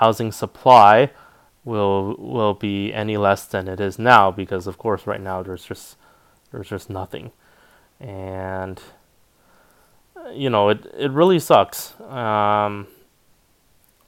housing 0.00 0.32
supply 0.32 1.10
will 1.64 2.16
will 2.16 2.54
be 2.54 2.92
any 2.92 3.16
less 3.16 3.44
than 3.44 3.68
it 3.68 3.78
is 3.80 3.98
now 3.98 4.30
because 4.30 4.66
of 4.66 4.78
course 4.78 5.06
right 5.06 5.20
now 5.20 5.42
there's 5.42 5.64
just 5.64 5.96
there's 6.50 6.68
just 6.68 6.90
nothing. 6.90 7.32
And 8.00 8.80
you 10.32 10.50
know 10.50 10.70
it 10.70 10.86
it 10.98 11.10
really 11.10 11.38
sucks. 11.38 12.00
Um, 12.00 12.86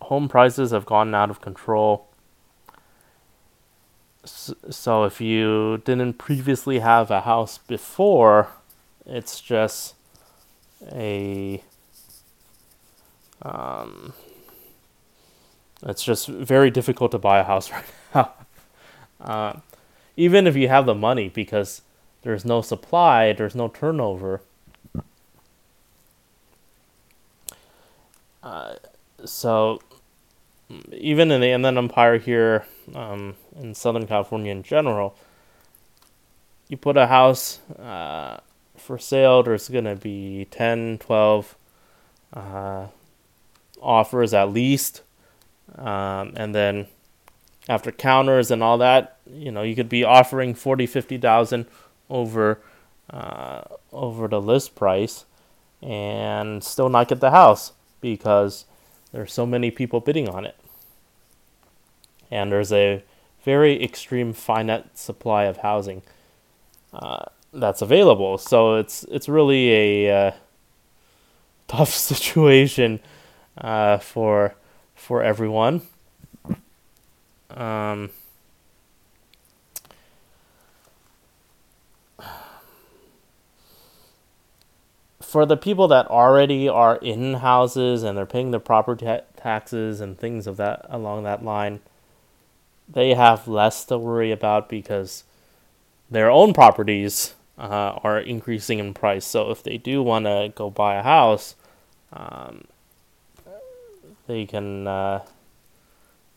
home 0.01 0.29
prices 0.29 0.71
have 0.71 0.87
gone 0.87 1.15
out 1.15 1.31
of 1.31 1.41
control. 1.41 2.09
So 4.25 5.05
if 5.05 5.21
you 5.21 5.83
didn't 5.85 6.15
previously 6.15 6.79
have 6.79 7.11
a 7.11 7.23
house 7.23 7.59
before 7.59 8.49
it's 9.05 9.41
just 9.41 9.95
a 10.93 11.63
um, 13.43 14.13
it's 15.83 16.03
just 16.03 16.29
very 16.29 16.71
difficult 16.71 17.11
to 17.13 17.19
buy 17.19 17.39
a 17.39 17.45
house 17.45 17.71
right 17.73 17.85
now. 18.15 18.33
Uh, 19.21 19.61
even 20.17 20.47
if 20.47 20.57
you 20.57 20.69
have 20.69 20.87
the 20.87 20.95
money, 20.95 21.29
because 21.29 21.83
there's 22.23 22.45
no 22.45 22.61
supply, 22.61 23.33
there's 23.33 23.55
no 23.55 23.69
turnover. 23.69 24.43
Uh, 28.43 28.75
so 29.25 29.81
even 30.93 31.31
in 31.31 31.41
the 31.41 31.49
Inland 31.49 31.79
Empire 31.79 32.19
here, 32.19 32.67
um, 32.95 33.35
in 33.57 33.75
Southern 33.75 34.07
California 34.07 34.53
in 34.53 34.63
general, 34.63 35.17
you 36.69 36.77
put 36.77 36.97
a 36.97 37.07
house 37.07 37.61
uh, 37.79 38.39
for 38.77 38.99
sale, 38.99 39.43
there's 39.43 39.69
going 39.69 39.85
to 39.85 39.97
be 39.97 40.47
10, 40.51 40.99
12 40.99 41.57
uh, 42.33 42.87
offers 43.81 44.35
at 44.35 44.51
least. 44.51 45.03
Um, 45.77 46.33
and 46.37 46.55
then 46.55 46.87
after 47.69 47.93
counters 47.93 48.51
and 48.51 48.63
all 48.63 48.79
that, 48.79 49.19
you 49.31 49.51
know, 49.51 49.63
you 49.63 49.75
could 49.75 49.89
be 49.89 50.05
offering 50.05 50.55
40, 50.55 50.87
50,000 50.87 51.67
over 52.11 52.61
uh, 53.11 53.63
over 53.93 54.29
the 54.29 54.41
list 54.41 54.75
price 54.75 55.25
and 55.83 56.63
still 56.63 56.89
not 56.89 57.09
get 57.09 57.21
the 57.21 57.31
house 57.31 57.73
because 58.01 58.65
there's 59.13 59.33
so 59.33 59.45
many 59.45 59.71
people 59.71 60.01
bidding 60.01 60.29
on 60.29 60.47
it. 60.47 60.57
And 62.31 62.51
there's 62.51 62.73
a 62.73 63.03
very 63.45 63.83
extreme 63.83 64.33
finite 64.33 64.97
supply 64.97 65.45
of 65.45 65.59
housing 65.59 66.03
uh, 66.93 67.25
that's 67.53 67.83
available. 67.83 68.39
So 68.39 68.77
it's 68.77 69.05
it's 69.05 69.29
really 69.29 70.07
a 70.07 70.29
uh, 70.29 70.31
tough 71.69 71.91
situation 71.95 73.01
uh, 73.59 73.99
for 73.99 74.55
for 75.03 75.21
everyone. 75.21 75.83
Um, 77.51 78.11
for 85.21 85.45
the 85.45 85.57
people 85.57 85.89
that 85.89 86.07
already 86.07 86.69
are 86.69 86.97
in 86.97 87.35
houses 87.35 88.05
and 88.05 88.17
they're 88.17 88.25
paying 88.25 88.53
their 88.53 88.61
property 88.61 89.05
ta- 89.05 89.23
taxes 89.37 90.01
and 90.01 90.17
things 90.17 90.47
of 90.47 90.57
that 90.59 90.87
along 90.89 91.25
that 91.25 91.45
line, 91.45 91.81
they 92.89 93.15
have 93.15 93.49
less 93.49 93.85
to 93.87 93.99
worry 93.99 94.31
about 94.31 94.69
because 94.69 95.25
their 96.09 96.31
own 96.31 96.55
properties 96.55 97.35
uh, 97.59 97.99
are 98.05 98.21
increasing 98.21 98.79
in 98.79 98.95
price. 98.95 99.27
So 99.27 99.51
if 99.51 99.65
they 99.65 99.79
do 99.79 100.01
want 100.01 100.27
to 100.27 100.53
go 100.55 100.71
buy 100.71 100.95
a 100.95 101.03
house, 101.03 101.57
um, 102.13 102.67
they 104.27 104.47
can 104.47 104.87
uh, 104.87 105.25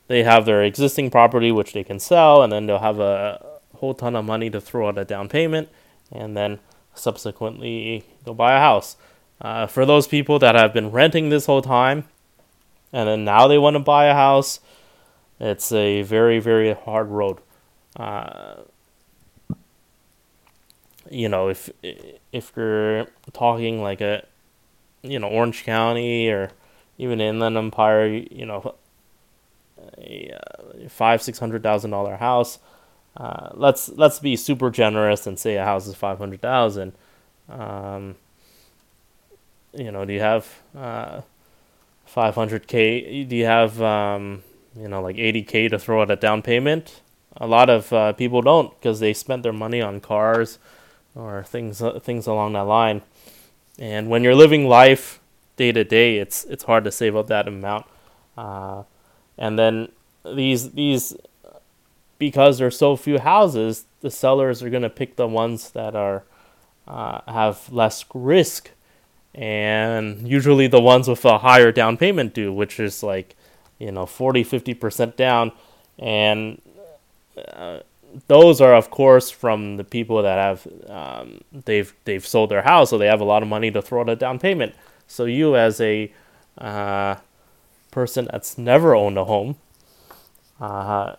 they 0.07 0.23
have 0.23 0.45
their 0.45 0.63
existing 0.63 1.09
property 1.09 1.51
which 1.51 1.73
they 1.73 1.83
can 1.83 1.99
sell, 1.99 2.41
and 2.43 2.51
then 2.51 2.65
they'll 2.65 2.79
have 2.79 2.99
a 2.99 3.43
whole 3.75 3.93
ton 3.93 4.15
of 4.15 4.25
money 4.25 4.49
to 4.49 4.61
throw 4.61 4.89
at 4.89 4.97
a 4.97 5.05
down 5.05 5.29
payment, 5.29 5.69
and 6.11 6.35
then 6.35 6.59
subsequently 6.93 8.03
go 8.23 8.33
buy 8.33 8.55
a 8.55 8.59
house. 8.59 8.95
Uh, 9.41 9.67
for 9.67 9.85
those 9.85 10.07
people 10.07 10.39
that 10.39 10.55
have 10.55 10.73
been 10.73 10.91
renting 10.91 11.29
this 11.29 11.45
whole 11.45 11.61
time, 11.61 12.05
and 12.93 13.07
then 13.07 13.25
now 13.25 13.47
they 13.47 13.57
want 13.57 13.75
to 13.75 13.79
buy 13.79 14.05
a 14.05 14.13
house, 14.13 14.59
it's 15.39 15.71
a 15.71 16.01
very 16.03 16.39
very 16.39 16.73
hard 16.73 17.09
road. 17.09 17.39
Uh, 17.97 18.61
you 21.09 21.29
know, 21.29 21.49
if 21.49 21.69
if 22.31 22.51
you're 22.55 23.07
talking 23.33 23.81
like 23.81 24.01
a, 24.01 24.25
you 25.01 25.19
know, 25.19 25.27
Orange 25.27 25.63
County 25.63 26.29
or 26.29 26.51
even 26.97 27.21
Inland 27.21 27.57
Empire, 27.57 28.07
you 28.07 28.45
know, 28.45 28.75
a 29.97 30.33
uh, 30.33 30.89
five 30.89 31.21
six 31.21 31.39
hundred 31.39 31.63
thousand 31.63 31.91
dollar 31.91 32.15
house. 32.17 32.59
Uh, 33.17 33.49
let's 33.53 33.89
let's 33.89 34.19
be 34.19 34.35
super 34.35 34.69
generous 34.69 35.25
and 35.27 35.39
say 35.39 35.55
a 35.55 35.63
house 35.63 35.87
is 35.87 35.95
five 35.95 36.17
hundred 36.17 36.41
thousand. 36.41 36.93
Um, 37.49 38.15
you 39.73 39.91
know, 39.91 40.05
do 40.05 40.13
you 40.13 40.19
have 40.19 40.47
uh, 40.77 41.21
five 42.05 42.35
hundred 42.35 42.67
k? 42.67 43.23
Do 43.23 43.35
you 43.35 43.45
have 43.45 43.81
um, 43.81 44.43
you 44.77 44.87
know 44.87 45.01
like 45.01 45.17
eighty 45.17 45.43
k 45.43 45.67
to 45.67 45.79
throw 45.79 46.01
at 46.01 46.11
a 46.11 46.15
down 46.15 46.41
payment? 46.41 47.01
A 47.37 47.47
lot 47.47 47.69
of 47.69 47.91
uh, 47.91 48.13
people 48.13 48.41
don't 48.41 48.77
because 48.79 48.99
they 48.99 49.13
spent 49.13 49.43
their 49.43 49.53
money 49.53 49.81
on 49.81 49.99
cars 49.99 50.57
or 51.13 51.43
things 51.43 51.81
uh, 51.81 51.99
things 51.99 52.27
along 52.27 52.53
that 52.53 52.61
line. 52.61 53.01
And 53.77 54.09
when 54.09 54.23
you're 54.23 54.35
living 54.35 54.67
life 54.67 55.19
day 55.55 55.71
to 55.71 55.83
day, 55.83 56.17
it's 56.17 56.43
it's 56.45 56.63
hard 56.63 56.83
to 56.85 56.91
save 56.91 57.15
up 57.15 57.27
that 57.27 57.47
amount. 57.47 57.85
Uh, 58.37 58.83
and 59.37 59.57
then 59.57 59.89
these 60.23 60.71
these 60.71 61.15
because 62.17 62.57
there's 62.57 62.77
so 62.77 62.95
few 62.95 63.19
houses, 63.19 63.85
the 64.01 64.11
sellers 64.11 64.63
are 64.63 64.69
gonna 64.69 64.89
pick 64.89 65.15
the 65.15 65.27
ones 65.27 65.71
that 65.71 65.95
are 65.95 66.23
uh, 66.87 67.21
have 67.27 67.71
less 67.71 68.05
risk, 68.13 68.71
and 69.33 70.27
usually 70.27 70.67
the 70.67 70.81
ones 70.81 71.07
with 71.07 71.25
a 71.25 71.39
higher 71.39 71.71
down 71.71 71.97
payment 71.97 72.33
due, 72.33 72.53
which 72.53 72.79
is 72.79 73.03
like 73.03 73.35
you 73.79 73.91
know 73.91 74.05
40 74.05 74.43
50 74.43 74.73
percent 74.73 75.17
down, 75.17 75.51
and 75.99 76.61
uh, 77.53 77.79
those 78.27 78.61
are 78.61 78.73
of 78.73 78.89
course 78.89 79.29
from 79.29 79.77
the 79.77 79.83
people 79.83 80.21
that 80.23 80.37
have 80.37 80.67
um, 80.89 81.41
they've 81.65 81.93
they've 82.05 82.25
sold 82.25 82.49
their 82.49 82.61
house, 82.61 82.89
so 82.89 82.97
they 82.97 83.07
have 83.07 83.21
a 83.21 83.25
lot 83.25 83.43
of 83.43 83.49
money 83.49 83.71
to 83.71 83.81
throw 83.81 84.01
at 84.01 84.09
a 84.09 84.15
down 84.15 84.39
payment. 84.39 84.73
So 85.07 85.25
you 85.25 85.55
as 85.55 85.79
a 85.81 86.11
uh, 86.57 87.15
person 87.91 88.27
that's 88.31 88.57
never 88.57 88.95
owned 88.95 89.17
a 89.17 89.25
home, 89.25 89.57
uh, 90.59 91.15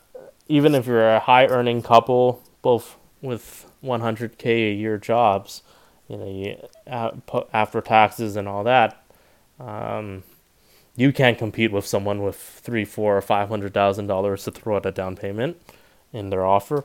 even 0.48 0.74
if 0.74 0.86
you're 0.86 1.14
a 1.14 1.20
high 1.20 1.46
earning 1.46 1.82
couple, 1.82 2.42
both 2.62 2.96
with 3.20 3.70
100k 3.82 4.46
a 4.46 4.74
year 4.74 4.98
jobs, 4.98 5.62
you 6.08 6.16
know, 6.16 6.26
you, 6.26 6.68
uh, 6.86 7.10
after 7.52 7.80
taxes 7.80 8.36
and 8.36 8.46
all 8.46 8.64
that, 8.64 9.02
um, 9.58 10.22
you 10.94 11.12
can't 11.12 11.36
compete 11.36 11.72
with 11.72 11.86
someone 11.86 12.22
with 12.22 12.36
three, 12.36 12.84
four, 12.84 13.16
or 13.16 13.22
five 13.22 13.48
hundred 13.48 13.74
thousand 13.74 14.06
dollars 14.06 14.44
to 14.44 14.50
throw 14.50 14.76
at 14.76 14.86
a 14.86 14.92
down 14.92 15.16
payment 15.16 15.60
in 16.12 16.30
their 16.30 16.44
offer. 16.44 16.84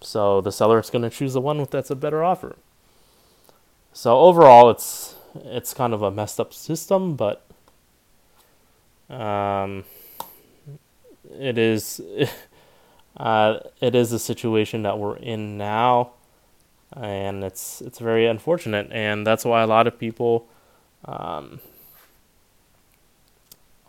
So 0.00 0.40
the 0.40 0.52
seller 0.52 0.78
is 0.78 0.90
going 0.90 1.02
to 1.02 1.10
choose 1.10 1.34
the 1.34 1.40
one 1.40 1.66
that's 1.70 1.90
a 1.90 1.96
better 1.96 2.22
offer. 2.22 2.56
So 3.92 4.18
overall, 4.18 4.70
it's 4.70 5.16
it's 5.34 5.74
kind 5.74 5.92
of 5.92 6.02
a 6.02 6.10
messed 6.10 6.40
up 6.40 6.52
system, 6.52 7.16
but 7.16 7.44
um, 9.10 9.84
it 11.38 11.58
is 11.58 12.00
uh, 13.16 13.58
it 13.80 13.94
is 13.94 14.12
a 14.12 14.18
situation 14.18 14.82
that 14.82 14.98
we're 14.98 15.16
in 15.16 15.58
now, 15.58 16.12
and 16.96 17.44
it's 17.44 17.80
it's 17.80 17.98
very 17.98 18.26
unfortunate, 18.26 18.88
and 18.90 19.26
that's 19.26 19.44
why 19.44 19.62
a 19.62 19.66
lot 19.66 19.86
of 19.86 19.98
people 19.98 20.46
um, 21.04 21.60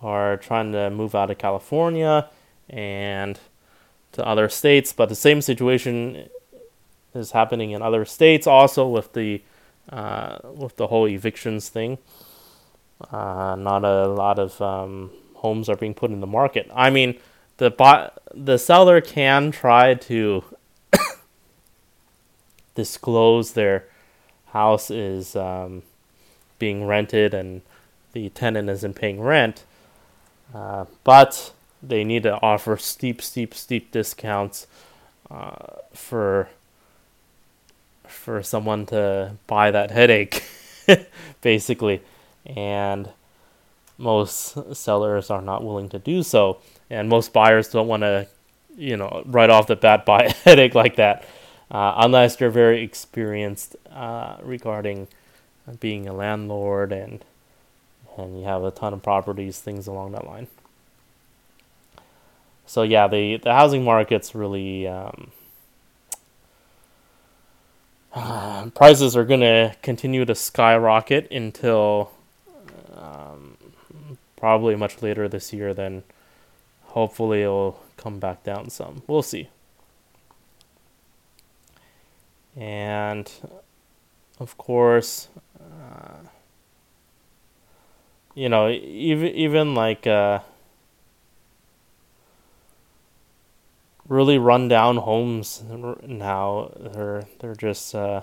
are 0.02 0.38
trying 0.38 0.72
to 0.72 0.90
move 0.90 1.16
out 1.16 1.32
of 1.32 1.38
California 1.38 2.30
and 2.70 3.40
to 4.12 4.26
other 4.26 4.50
states. 4.50 4.94
But 4.94 5.10
the 5.10 5.16
same 5.16 5.42
situation 5.42 6.30
is 7.14 7.32
happening 7.32 7.72
in 7.72 7.82
other 7.82 8.06
states 8.06 8.46
also 8.46 8.88
with 8.88 9.14
the 9.14 9.42
uh, 9.92 10.40
with 10.44 10.76
the 10.78 10.88
whole 10.88 11.08
evictions 11.08 11.70
thing. 11.70 11.98
Uh, 13.12 13.56
not 13.58 13.84
a 13.84 14.08
lot 14.08 14.40
of 14.40 14.62
um, 14.62 15.12
homes 15.36 15.70
are 15.70 15.76
being 15.76 15.94
put 15.94 16.12
in 16.12 16.22
the 16.22 16.28
market. 16.28 16.70
I 16.74 16.90
mean, 16.90 17.20
the 17.58 17.70
bot, 17.70 18.18
the 18.34 18.58
seller 18.58 19.02
can 19.02 19.52
try 19.52 19.94
to 19.94 20.44
disclose 22.76 23.54
their 23.54 23.86
house 24.48 24.90
is 24.90 25.36
um, 25.36 25.84
being 26.60 26.88
rented 26.88 27.34
and 27.34 27.62
the 28.14 28.30
tenant 28.30 28.70
isn't 28.70 28.94
paying 28.94 29.20
rent, 29.22 29.66
uh, 30.54 30.86
but 31.04 31.52
they 31.84 32.04
need 32.04 32.24
to 32.24 32.42
offer 32.42 32.78
steep, 32.78 33.22
steep, 33.22 33.54
steep 33.54 33.92
discounts 33.92 34.68
uh, 35.30 35.78
for 35.94 36.50
for 38.10 38.44
someone 38.44 38.86
to 38.88 39.34
buy 39.48 39.72
that 39.72 39.92
headache, 39.92 40.44
basically. 41.42 42.02
And 42.46 43.10
most 43.98 44.76
sellers 44.76 45.30
are 45.30 45.42
not 45.42 45.64
willing 45.64 45.90
to 45.90 46.00
do 46.00 46.24
so, 46.24 46.60
and 46.90 47.10
most 47.10 47.34
buyers 47.34 47.70
don't 47.70 47.88
want 47.88 48.04
to 48.04 48.28
you 48.78 48.98
know, 48.98 49.24
right 49.26 49.50
off 49.50 49.68
the 49.68 49.76
bat 49.76 50.06
buy 50.06 50.24
a 50.24 50.32
headache 50.32 50.76
like 50.76 50.96
that, 50.98 51.26
uh, 51.72 51.96
unless 51.98 52.40
you're 52.40 52.50
very 52.50 52.84
experienced 52.84 53.76
uh, 53.92 54.38
regarding 54.44 55.08
being 55.80 56.08
a 56.08 56.14
landlord 56.14 56.92
and 56.92 57.26
and 58.18 58.40
you 58.40 58.46
have 58.46 58.64
a 58.64 58.72
ton 58.72 58.94
of 58.94 59.04
properties, 59.04 59.60
things 59.60 59.88
along 59.88 60.14
that 60.14 60.26
line. 60.26 60.48
So 62.66 62.84
yeah, 62.84 63.08
the 63.08 63.38
the 63.38 63.54
housing 63.54 63.84
market's 63.84 64.34
really 64.34 64.88
um, 64.88 65.32
uh, 68.16 68.70
prices 68.76 69.16
are 69.16 69.26
gonna 69.26 69.76
continue 69.82 70.26
to 70.26 70.34
skyrocket 70.34 71.30
until 71.32 72.12
um, 72.96 73.58
probably 74.36 74.76
much 74.76 75.02
later 75.02 75.28
this 75.28 75.54
year. 75.54 75.74
Then 75.74 76.04
hopefully 76.84 77.42
it'll 77.42 77.84
come 77.98 78.20
back 78.20 78.44
down 78.44 78.70
some. 78.70 79.04
We'll 79.06 79.22
see. 79.22 79.50
And 82.56 83.30
of 84.40 84.58
course, 84.58 85.28
uh, 85.60 86.28
you 88.34 88.50
know, 88.50 88.70
even 88.70 89.28
even 89.28 89.76
like 89.76 90.08
uh, 90.08 90.40
really 94.08 94.38
run 94.38 94.68
down 94.68 94.98
homes 94.98 95.64
now, 96.06 96.72
they're 96.78 97.24
they're 97.40 97.56
just 97.56 97.96
uh, 97.96 98.22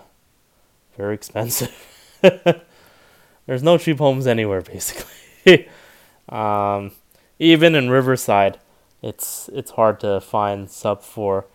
very 0.96 1.14
expensive. 1.14 1.74
There's 3.46 3.62
no 3.62 3.78
cheap 3.78 3.98
homes 3.98 4.26
anywhere, 4.26 4.62
basically. 4.62 5.68
um, 6.28 6.92
even 7.38 7.74
in 7.74 7.90
Riverside, 7.90 8.58
it's 9.02 9.50
it's 9.52 9.72
hard 9.72 9.98
to 10.00 10.20
find 10.20 10.70
sub 10.70 11.02
four 11.02 11.46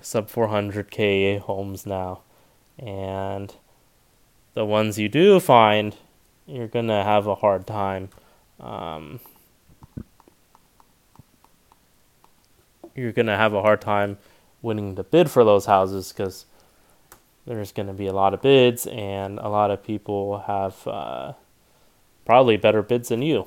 sub 0.00 0.28
400k 0.28 1.40
homes 1.40 1.86
now 1.86 2.22
and 2.78 3.54
the 4.54 4.64
ones 4.64 4.98
you 4.98 5.08
do 5.08 5.38
find 5.38 5.96
you're 6.46 6.68
gonna 6.68 7.04
have 7.04 7.26
a 7.26 7.36
hard 7.36 7.66
time 7.66 8.08
um, 8.60 9.20
you're 12.94 13.12
gonna 13.12 13.36
have 13.36 13.54
a 13.54 13.62
hard 13.62 13.80
time 13.80 14.18
winning 14.62 14.94
the 14.94 15.04
bid 15.04 15.30
for 15.30 15.44
those 15.44 15.66
houses 15.66 16.12
because 16.12 16.46
there's 17.46 17.72
going 17.72 17.86
to 17.86 17.92
be 17.92 18.06
a 18.06 18.12
lot 18.12 18.32
of 18.32 18.40
bids 18.40 18.86
and 18.86 19.38
a 19.38 19.48
lot 19.48 19.70
of 19.70 19.82
people 19.84 20.38
have 20.46 20.86
uh, 20.86 21.34
probably 22.24 22.56
better 22.56 22.80
bids 22.80 23.10
than 23.10 23.20
you 23.20 23.46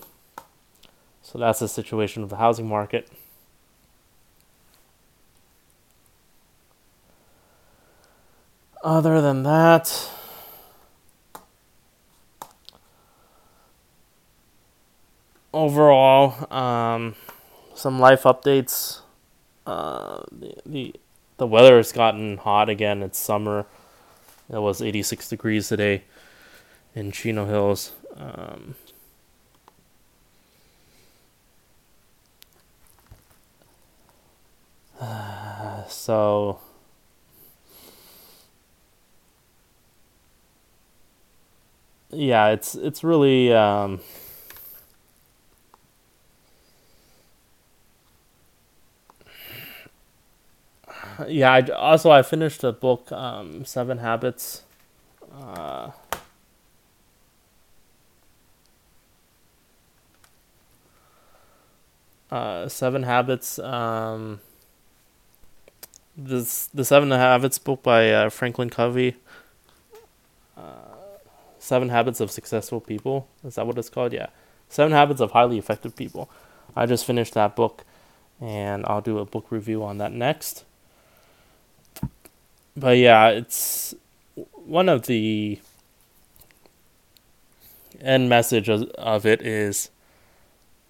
so 1.28 1.38
that's 1.38 1.60
the 1.60 1.68
situation 1.68 2.24
of 2.24 2.30
the 2.30 2.38
housing 2.38 2.70
market. 2.70 3.10
Other 8.82 9.20
than 9.20 9.44
that, 9.44 10.10
overall, 15.54 16.48
um, 16.54 17.16
some 17.76 18.00
life 18.00 18.24
updates. 18.24 19.02
Uh, 19.68 20.24
the, 20.32 20.54
the 20.66 20.96
the 21.36 21.46
weather 21.46 21.76
has 21.78 21.92
gotten 21.92 22.38
hot 22.38 22.70
again. 22.70 23.04
It's 23.04 23.20
summer. 23.20 23.66
It 24.50 24.60
was 24.60 24.82
86 24.82 25.28
degrees 25.28 25.68
today 25.68 26.04
in 26.96 27.12
Chino 27.12 27.46
Hills. 27.46 27.92
Um, 28.16 28.76
so 35.90 36.60
yeah, 42.10 42.48
it's 42.52 42.74
it's 42.76 43.04
really 43.04 43.52
um, 43.52 44.00
yeah. 51.28 51.52
I, 51.52 51.62
also 51.72 52.12
I 52.12 52.22
finished 52.22 52.62
the 52.62 52.74
book 52.74 53.12
um, 53.12 53.66
Seven 53.66 54.00
Habits. 54.00 54.64
Uh, 55.34 55.92
uh, 62.32 62.68
Seven 62.68 63.04
Habits. 63.04 63.60
Um, 63.60 64.42
this 66.16 66.68
the 66.74 66.84
Seven 66.84 67.12
Habits 67.12 67.60
book 67.60 67.84
by 67.84 68.12
uh, 68.12 68.30
Franklin 68.30 68.70
Covey. 68.70 69.16
Uh, 70.58 70.62
Seven 71.60 71.90
Habits 71.90 72.20
of 72.20 72.32
Successful 72.32 72.80
People. 72.80 73.28
Is 73.44 73.56
that 73.56 73.68
what 73.68 73.78
it's 73.78 73.90
called? 73.90 74.14
Yeah. 74.14 74.28
Seven 74.70 74.92
Habits 74.92 75.22
of 75.22 75.32
Highly 75.32 75.58
Effective 75.58 75.96
People. 75.96 76.30
I 76.76 76.86
just 76.86 77.06
finished 77.06 77.34
that 77.34 77.56
book, 77.56 77.84
and 78.40 78.86
I'll 78.86 79.02
do 79.02 79.20
a 79.20 79.26
book 79.26 79.48
review 79.52 79.84
on 79.84 79.98
that 79.98 80.12
next. 80.12 80.64
But 82.78 82.98
yeah, 82.98 83.30
it's 83.30 83.96
one 84.54 84.88
of 84.88 85.08
the 85.08 85.60
end 88.00 88.30
message 88.30 88.70
of, 88.70 88.84
of 88.92 89.26
it 89.26 89.42
is, 89.42 89.90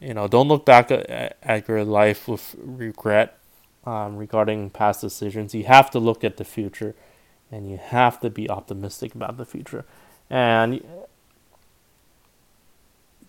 you 0.01 0.13
know, 0.13 0.27
don't 0.27 0.49
look 0.49 0.65
back 0.65 0.91
at, 0.91 1.37
at 1.41 1.67
your 1.69 1.85
life 1.85 2.27
with 2.27 2.55
regret 2.59 3.37
um, 3.85 4.17
regarding 4.17 4.69
past 4.69 4.99
decisions. 4.99 5.55
You 5.55 5.63
have 5.63 5.89
to 5.91 5.99
look 5.99 6.25
at 6.25 6.35
the 6.35 6.43
future 6.43 6.93
and 7.49 7.71
you 7.71 7.77
have 7.77 8.19
to 8.19 8.29
be 8.29 8.49
optimistic 8.49 9.15
about 9.15 9.37
the 9.37 9.45
future. 9.45 9.85
And 10.29 10.83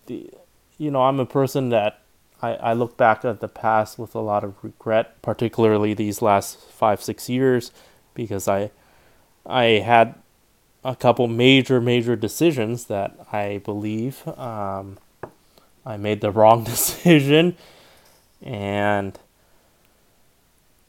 the, 0.06 0.30
you 0.78 0.90
know, 0.90 1.02
I'm 1.02 1.20
a 1.20 1.26
person 1.26 1.68
that 1.68 2.00
I, 2.42 2.54
I 2.54 2.72
look 2.72 2.96
back 2.96 3.24
at 3.24 3.38
the 3.38 3.46
past 3.46 4.00
with 4.00 4.16
a 4.16 4.20
lot 4.20 4.42
of 4.42 4.56
regret, 4.64 5.22
particularly 5.22 5.94
these 5.94 6.20
last 6.20 6.58
five, 6.58 7.00
six 7.00 7.28
years, 7.28 7.70
because 8.18 8.48
I 8.48 8.70
I 9.46 9.64
had 9.78 10.16
a 10.84 10.94
couple 10.94 11.26
major, 11.28 11.80
major 11.80 12.16
decisions 12.16 12.86
that 12.86 13.16
I 13.32 13.62
believe 13.64 14.26
um, 14.36 14.98
I 15.86 15.96
made 15.96 16.20
the 16.20 16.30
wrong 16.38 16.64
decision. 16.64 17.56
And 18.42 19.18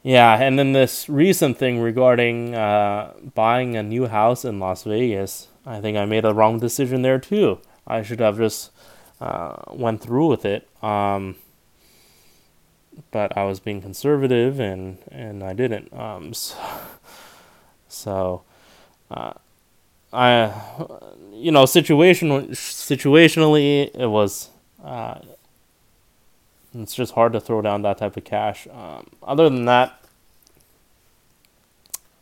yeah, 0.02 0.40
and 0.40 0.58
then 0.58 0.72
this 0.72 1.08
recent 1.08 1.56
thing 1.56 1.80
regarding 1.80 2.54
uh, 2.54 3.14
buying 3.34 3.76
a 3.76 3.82
new 3.82 4.06
house 4.06 4.44
in 4.44 4.58
Las 4.58 4.84
Vegas, 4.84 5.48
I 5.64 5.80
think 5.80 5.96
I 5.96 6.04
made 6.04 6.24
a 6.24 6.34
wrong 6.34 6.58
decision 6.58 7.02
there 7.02 7.18
too. 7.18 7.60
I 7.86 8.02
should 8.02 8.20
have 8.20 8.36
just 8.36 8.70
uh, 9.20 9.56
went 9.70 10.00
through 10.00 10.28
with 10.28 10.44
it. 10.44 10.68
Um, 10.82 11.36
but 13.10 13.36
I 13.36 13.44
was 13.44 13.60
being 13.60 13.80
conservative 13.80 14.60
and 14.60 14.98
and 15.10 15.42
I 15.42 15.52
didn't. 15.52 15.92
Um, 15.92 16.34
so, 16.34 16.56
so 17.88 18.42
uh, 19.10 19.32
I, 20.12 20.52
you 21.32 21.52
know, 21.52 21.66
situation 21.66 22.30
situationally, 22.50 23.90
it 23.94 24.06
was 24.08 24.50
uh, 24.84 25.20
it's 26.74 26.94
just 26.94 27.14
hard 27.14 27.32
to 27.32 27.40
throw 27.40 27.62
down 27.62 27.82
that 27.82 27.98
type 27.98 28.16
of 28.16 28.24
cash. 28.24 28.66
Um, 28.68 29.08
other 29.22 29.48
than 29.48 29.64
that, 29.64 30.04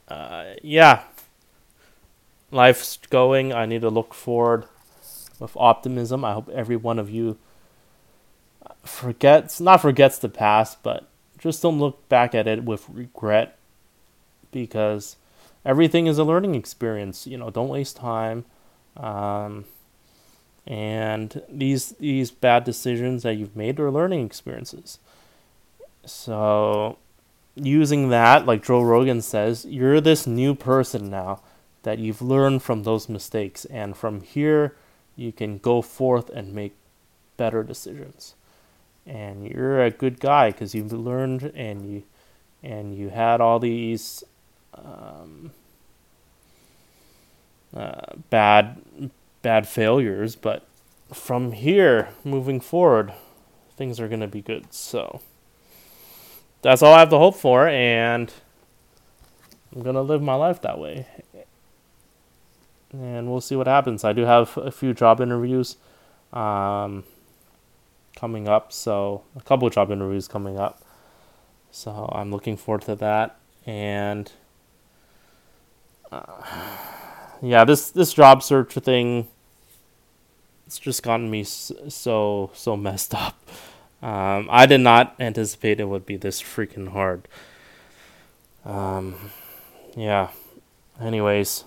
uh, 0.09 0.54
yeah, 0.62 1.02
life's 2.50 2.98
going. 3.11 3.52
I 3.52 3.66
need 3.66 3.83
to 3.83 3.90
look 3.90 4.14
forward 4.14 4.64
with 5.38 5.57
optimism. 5.57 6.24
I 6.24 6.33
hope 6.33 6.48
every 6.48 6.77
one 6.77 6.98
of 6.98 7.10
you 7.10 7.38
forgets, 8.85 9.60
not 9.60 9.83
forgets 9.83 10.18
the 10.18 10.29
past, 10.29 10.83
but 10.83 11.08
just 11.38 11.62
don't 11.62 11.79
look 11.79 12.08
back 12.08 12.35
at 12.35 12.46
it 12.46 12.64
with 12.64 12.88
regret 12.88 13.56
because 14.50 15.16
everything 15.64 16.06
is 16.06 16.18
a 16.18 16.24
learning 16.24 16.54
experience. 16.54 17.26
You 17.26 17.38
know, 17.38 17.50
don't 17.50 17.68
waste 17.68 17.96
time. 17.96 18.44
Um, 18.96 19.64
and 20.66 21.42
these 21.48 21.90
these 21.92 22.31
bad 22.31 22.64
decisions 22.64 23.22
that 23.22 23.37
you've 23.37 23.56
made 23.56 23.81
are 23.81 23.90
learning 23.90 24.26
experiences. 24.26 24.98
So 26.04 26.98
using 27.54 28.10
that, 28.10 28.46
like 28.46 28.64
Joe 28.64 28.83
Rogan 28.83 29.22
says, 29.22 29.64
you're 29.64 30.00
this 30.00 30.26
new 30.26 30.54
person 30.54 31.10
now 31.10 31.40
that 31.85 31.98
you've 31.98 32.20
learned 32.20 32.62
from 32.62 32.83
those 32.83 33.08
mistakes, 33.08 33.64
and 33.66 33.96
from 33.96 34.20
here 34.20 34.76
you 35.16 35.33
can 35.33 35.58
go 35.58 35.81
forth 35.81 36.29
and 36.31 36.52
make 36.52 36.74
better 37.37 37.62
decisions. 37.62 38.35
And 39.09 39.48
you're 39.48 39.83
a 39.83 39.90
good 39.90 40.21
guy 40.21 40.50
because 40.50 40.75
you've 40.75 40.92
learned 40.92 41.50
and 41.54 41.90
you 41.90 42.02
and 42.63 42.94
you 42.94 43.09
had 43.09 43.40
all 43.40 43.59
these 43.59 44.23
um, 44.75 45.52
uh, 47.75 48.15
bad 48.31 49.11
bad 49.42 49.67
failures, 49.67 50.37
but 50.37 50.67
from 51.13 51.52
here 51.52 52.11
moving 52.23 52.61
forward, 52.61 53.15
things 53.77 53.98
are 53.98 54.09
going 54.09 54.21
to 54.21 54.29
be 54.29 54.42
good. 54.42 54.75
So, 54.75 55.23
that's 56.63 56.83
all 56.83 56.92
I 56.92 57.00
have 57.00 57.11
to 57.11 57.19
hope 57.19 57.37
for, 57.37 57.69
and 57.69 58.33
I'm 59.75 59.83
gonna 59.83 60.02
live 60.02 60.23
my 60.23 60.35
life 60.35 60.61
that 60.63 60.79
way. 60.79 61.06
And 62.92 63.31
we'll 63.31 63.40
see 63.40 63.54
what 63.54 63.67
happens. 63.67 64.02
I 64.02 64.13
do 64.13 64.23
have 64.23 64.56
a 64.56 64.71
few 64.71 64.94
job 64.94 65.21
interviews 65.21 65.77
um, 66.33 67.04
coming 68.19 68.48
up, 68.48 68.73
so 68.73 69.23
a 69.37 69.40
couple 69.40 69.69
job 69.71 69.90
interviews 69.90 70.29
coming 70.29 70.58
up. 70.58 70.83
So 71.71 72.10
I'm 72.12 72.31
looking 72.31 72.56
forward 72.56 72.83
to 72.83 72.96
that, 72.96 73.37
and 73.66 74.31
uh, 76.10 76.42
yeah, 77.42 77.64
this 77.64 77.90
this 77.90 78.12
job 78.12 78.42
search 78.42 78.73
thing. 78.75 79.29
It's 80.66 80.79
just 80.79 81.02
gotten 81.02 81.31
me 81.31 81.44
so 81.44 82.50
so 82.54 82.77
messed 82.77 83.14
up. 83.14 83.38
Um, 84.02 84.48
I 84.50 84.66
did 84.66 84.81
not 84.81 85.14
anticipate 85.19 85.81
it 85.81 85.88
would 85.88 86.06
be 86.06 86.16
this 86.16 86.40
freaking 86.40 86.88
hard. 86.88 87.27
Um, 88.64 89.31
yeah. 89.96 90.31
Anyways, 91.00 91.64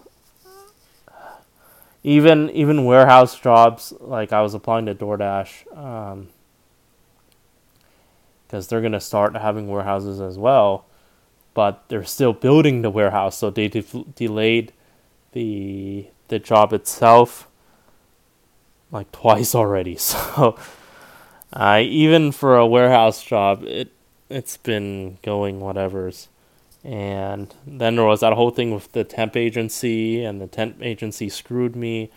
even 2.04 2.49
even 2.52 2.86
warehouse 2.86 3.39
jobs, 3.39 3.93
like 3.99 4.34
I 4.34 4.41
was 4.41 4.54
applying 4.54 4.86
to 4.88 4.95
DoorDash, 4.95 5.78
um, 5.78 6.30
because 8.52 8.68
they're 8.68 8.82
gonna 8.82 8.99
start 8.99 9.34
having 9.38 9.70
warehouses 9.70 10.20
as 10.20 10.38
well, 10.38 10.86
but 11.54 11.86
they're 11.88 12.04
still 12.04 12.34
building 12.34 12.82
the 12.82 12.89
warehouse, 12.89 13.38
so 13.38 13.49
they 13.49 13.70
de- 13.70 14.06
delayed 14.14 14.74
the 15.32 16.08
the 16.28 16.38
job 16.38 16.74
itself 16.74 17.47
like 18.91 19.10
twice 19.14 19.56
already. 19.56 19.95
So 19.99 20.58
uh, 21.54 21.82
even 21.82 22.32
for 22.34 22.58
a 22.58 22.68
warehouse 22.68 23.24
job, 23.24 23.64
it 23.64 23.93
it's 24.30 24.58
been 24.58 25.18
going 25.22 25.62
whatever's. 25.62 26.28
And 26.84 27.54
then 27.66 27.95
there 27.95 28.06
was 28.06 28.20
that 28.20 28.34
whole 28.34 28.49
thing 28.49 28.74
with 28.74 28.91
the 28.91 29.04
temp 29.06 29.38
agency, 29.38 30.26
and 30.26 30.41
the 30.41 30.47
temp 30.47 30.82
agency 30.82 31.30
screwed 31.30 31.76
me. 31.76 32.12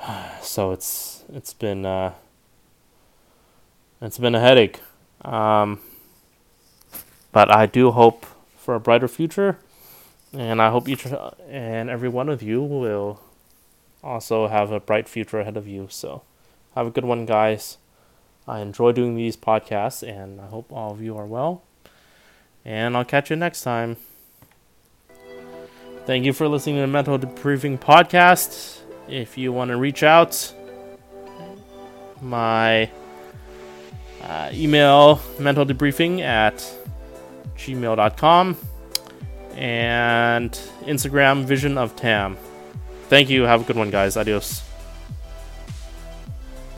So 0.40 0.72
it's 0.72 1.24
it's 1.30 1.52
been 1.52 1.84
uh, 1.84 2.14
it's 4.00 4.18
been 4.18 4.34
a 4.34 4.40
headache. 4.40 4.80
Um, 5.22 5.80
but 7.32 7.50
I 7.50 7.66
do 7.66 7.90
hope 7.90 8.26
for 8.56 8.74
a 8.74 8.80
brighter 8.80 9.08
future, 9.08 9.58
and 10.32 10.60
I 10.62 10.70
hope 10.70 10.88
each 10.88 11.06
and 11.06 11.90
every 11.90 12.08
one 12.08 12.28
of 12.28 12.42
you 12.42 12.62
will 12.62 13.20
also 14.02 14.48
have 14.48 14.70
a 14.72 14.80
bright 14.80 15.08
future 15.08 15.40
ahead 15.40 15.56
of 15.56 15.66
you. 15.66 15.88
So. 15.90 16.22
Have 16.78 16.86
a 16.86 16.90
good 16.90 17.04
one, 17.04 17.26
guys. 17.26 17.78
I 18.46 18.60
enjoy 18.60 18.92
doing 18.92 19.16
these 19.16 19.36
podcasts, 19.36 20.06
and 20.06 20.40
I 20.40 20.46
hope 20.46 20.70
all 20.72 20.92
of 20.92 21.02
you 21.02 21.16
are 21.16 21.26
well. 21.26 21.64
And 22.64 22.96
I'll 22.96 23.04
catch 23.04 23.30
you 23.30 23.36
next 23.36 23.62
time. 23.62 23.96
Thank 26.06 26.24
you 26.24 26.32
for 26.32 26.46
listening 26.46 26.76
to 26.76 26.82
the 26.82 26.86
Mental 26.86 27.18
Debriefing 27.18 27.80
Podcast. 27.80 28.78
If 29.08 29.36
you 29.36 29.52
want 29.52 29.70
to 29.70 29.76
reach 29.76 30.04
out, 30.04 30.54
my 32.22 32.88
uh, 34.22 34.50
email 34.52 35.16
mentaldebriefing 35.38 36.20
at 36.20 36.56
gmail.com 37.56 38.56
and 39.56 40.50
Instagram 40.82 41.44
vision 41.44 41.78
of 41.78 41.96
Tam. 41.96 42.36
Thank 43.08 43.30
you. 43.30 43.44
Have 43.44 43.62
a 43.62 43.64
good 43.64 43.76
one, 43.76 43.90
guys. 43.90 44.16
Adios. 44.16 44.67